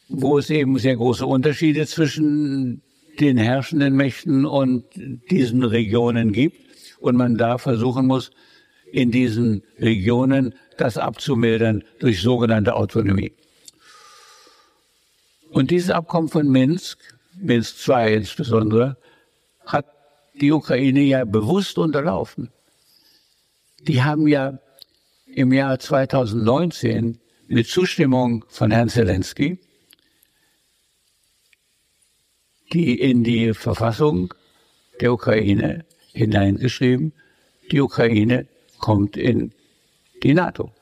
[0.09, 2.83] wo es eben sehr große Unterschiede zwischen
[3.21, 4.85] den herrschenden Mächten und
[5.31, 6.57] diesen Regionen gibt
[7.01, 8.31] und man da versuchen muss,
[8.93, 13.33] in diesen Regionen das abzumildern durch sogenannte Autonomie.
[15.51, 16.99] Und dieses Abkommen von Minsk,
[17.41, 18.97] Minsk II insbesondere,
[19.67, 19.87] hat
[20.35, 22.51] die Ukraine ja bewusst unterlaufen.
[23.81, 24.59] Die haben ja
[25.27, 27.19] im Jahr 2019
[27.49, 29.59] mit Zustimmung von Herrn Zelensky
[32.73, 34.35] die in die Verfassung
[35.01, 37.13] der Ukraine hineingeschrieben,
[37.71, 38.47] die Ukraine
[38.79, 39.53] kommt in
[40.23, 40.73] die NATO.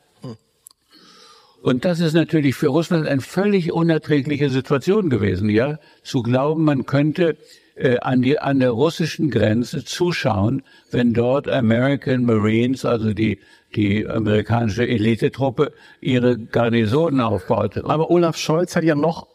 [1.62, 6.86] Und das ist natürlich für Russland eine völlig unerträgliche Situation gewesen, ja, zu glauben, man
[6.86, 7.36] könnte
[7.74, 13.40] äh, an, die, an der russischen Grenze zuschauen, wenn dort American Marines, also die,
[13.74, 17.78] die amerikanische Elitetruppe, ihre Garnisonen aufbaut.
[17.78, 19.26] Aber Olaf Scholz hat ja noch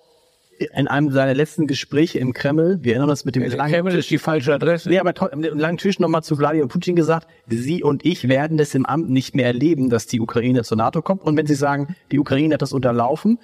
[0.62, 4.10] in einem seiner letzten Gespräche im Kreml, wir erinnern uns mit dem langen Kreml ist
[4.10, 4.90] die falsche Adresse.
[4.90, 8.76] Nee, aber im langen Tisch nochmal zu Wladimir Putin gesagt, Sie und ich werden es
[8.76, 11.24] im Amt nicht mehr erleben, dass die Ukraine zur NATO kommt.
[11.24, 13.40] Und wenn Sie sagen, die Ukraine hat das unterlaufen,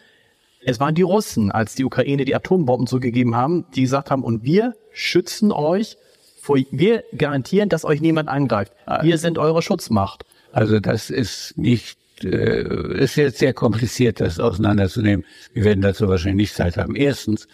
[0.65, 4.43] es waren die Russen, als die Ukraine die Atombomben zugegeben haben, die gesagt haben, und
[4.43, 5.97] wir schützen euch,
[6.41, 8.73] vor, wir garantieren, dass euch niemand angreift.
[9.01, 10.23] Wir sind eure Schutzmacht.
[10.51, 15.25] Also das ist nicht äh, ist jetzt sehr kompliziert, das auseinanderzunehmen.
[15.53, 16.95] Wir werden dazu wahrscheinlich nicht Zeit haben.
[16.95, 17.47] Erstens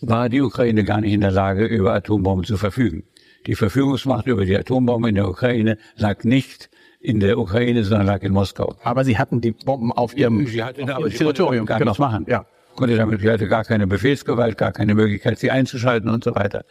[0.00, 3.04] war die Ukraine gar nicht in der Lage, über Atombomben zu verfügen.
[3.46, 6.68] Die Verfügungsmacht über die Atombomben in der Ukraine lag nicht
[7.00, 8.74] in der Ukraine, sondern lag in Moskau.
[8.82, 11.90] Aber sie hatten die Bomben auf ihrem, sie hatten, auf ihrem Territorium gar genau.
[11.90, 12.26] nichts machen.
[12.28, 12.44] Ja.
[12.74, 16.64] Konnte damit, sie hatte gar keine Befehlsgewalt, gar keine Möglichkeit, sie einzuschalten und so weiter.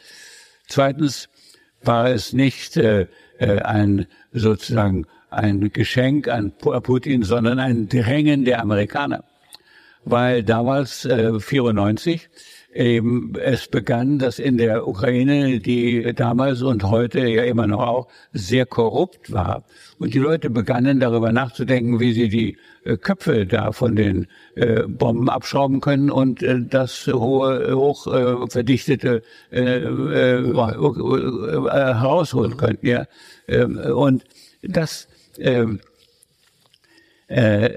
[0.67, 1.29] Zweitens
[1.81, 3.07] war es nicht äh,
[3.39, 5.05] äh ein sozusagen
[5.35, 9.23] ein Geschenk an Putin, sondern ein Drängen der Amerikaner.
[10.03, 12.29] Weil damals, äh, 94,
[12.75, 18.07] eben es begann, dass in der Ukraine, die damals und heute ja immer noch auch
[18.33, 19.63] sehr korrupt war,
[19.97, 24.83] und die Leute begannen darüber nachzudenken, wie sie die äh, Köpfe da von den äh,
[24.83, 29.21] Bomben abschrauben können und äh, das hohe, hoch äh, verdichtete
[29.51, 32.79] äh, äh, herausholen können.
[32.81, 33.05] Ja,
[33.47, 34.25] ähm, und
[34.61, 35.07] das
[35.39, 35.79] ähm,
[37.27, 37.71] äh,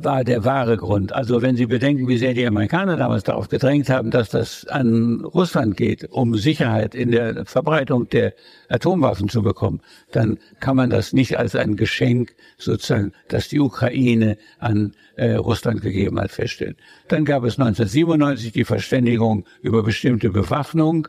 [0.00, 1.12] war der wahre Grund.
[1.12, 5.24] Also wenn Sie bedenken, wie sehr die Amerikaner damals darauf gedrängt haben, dass das an
[5.24, 8.32] Russland geht, um Sicherheit in der Verbreitung der
[8.68, 9.80] Atomwaffen zu bekommen,
[10.12, 15.82] dann kann man das nicht als ein Geschenk sozusagen, das die Ukraine an äh, Russland
[15.82, 16.76] gegeben hat, feststellen.
[17.08, 21.08] Dann gab es 1997 die Verständigung über bestimmte Bewaffnung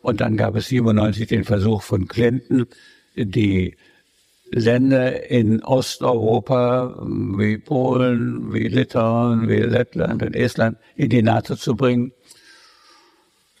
[0.00, 2.66] und dann gab es 97 den Versuch von Clinton,
[3.16, 3.76] die
[4.50, 11.76] Länder in Osteuropa wie Polen, wie Litauen, wie Lettland und Estland in die NATO zu
[11.76, 12.12] bringen.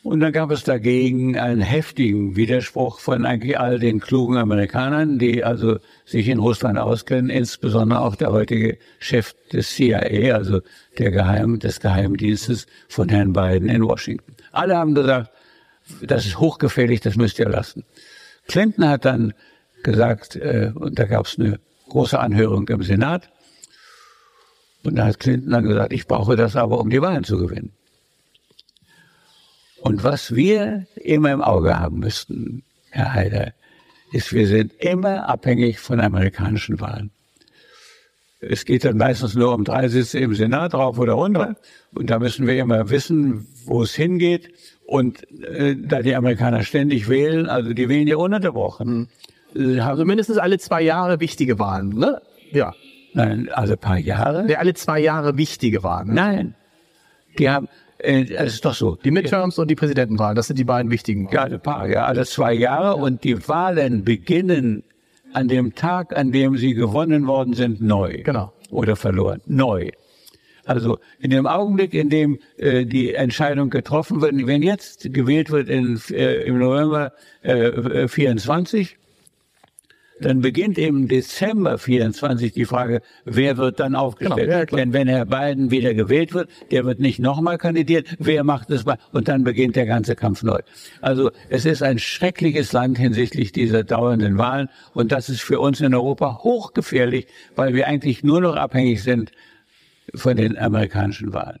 [0.02, 5.44] Und dann gab es dagegen einen heftigen Widerspruch von eigentlich all den klugen Amerikanern, die
[5.44, 10.60] also sich in Russland auskennen, insbesondere auch der heutige Chef des CIA, also
[10.96, 14.34] der Geheim, des Geheimdienstes von Herrn Biden in Washington.
[14.52, 15.30] Alle haben gesagt,
[16.00, 17.84] das ist hochgefährlich, das müsst ihr lassen.
[18.46, 19.34] Clinton hat dann
[19.82, 23.30] gesagt, äh, und da gab es eine große Anhörung im Senat,
[24.84, 27.72] und da hat Clinton dann gesagt, ich brauche das aber, um die Wahlen zu gewinnen.
[29.80, 33.52] Und was wir immer im Auge haben müssten, Herr Heider,
[34.12, 37.10] ist, wir sind immer abhängig von amerikanischen Wahlen.
[38.40, 41.56] Es geht dann meistens nur um drei Sitze im Senat, rauf oder runter.
[41.92, 44.52] Und da müssen wir immer wissen, wo es hingeht.
[44.86, 49.08] Und äh, da die Amerikaner ständig wählen, also die wählen ja ununterbrochen.
[49.54, 49.80] Mhm.
[49.80, 52.20] Also mindestens alle zwei Jahre wichtige Wahlen, ne?
[52.52, 52.74] Ja.
[53.14, 54.46] Nein, alle paar Jahre?
[54.48, 56.08] Ja, alle zwei Jahre wichtige Wahlen.
[56.08, 56.14] Ne?
[56.14, 56.54] Nein.
[57.38, 57.68] Die haben,
[57.98, 58.96] äh, es ist doch so.
[58.96, 61.26] Die Midterms und die Präsidentenwahlen, das sind die beiden wichtigen.
[61.26, 61.34] Wahlen.
[61.34, 62.84] Ja, alle paar, ja, alle zwei Jahre.
[62.84, 62.92] Ja.
[62.92, 64.84] Und die Wahlen beginnen
[65.32, 68.22] an dem Tag, an dem sie gewonnen worden sind, neu.
[68.22, 68.52] Genau.
[68.70, 69.40] Oder verloren.
[69.46, 69.90] Neu.
[70.64, 75.70] Also in dem Augenblick, in dem äh, die Entscheidung getroffen wird, wenn jetzt gewählt wird
[75.70, 78.98] in, äh, im November äh, 24,
[80.20, 84.68] dann beginnt im Dezember 24 die Frage, wer wird dann aufgestellt?
[84.70, 88.70] Genau, Denn wenn Herr Biden wieder gewählt wird, der wird nicht nochmal kandidiert, wer macht
[88.70, 88.98] es mal?
[89.12, 90.60] Und dann beginnt der ganze Kampf neu.
[91.00, 95.80] Also es ist ein schreckliches Land hinsichtlich dieser dauernden Wahlen und das ist für uns
[95.80, 99.32] in Europa hochgefährlich, weil wir eigentlich nur noch abhängig sind
[100.14, 101.60] von den amerikanischen Wahlen.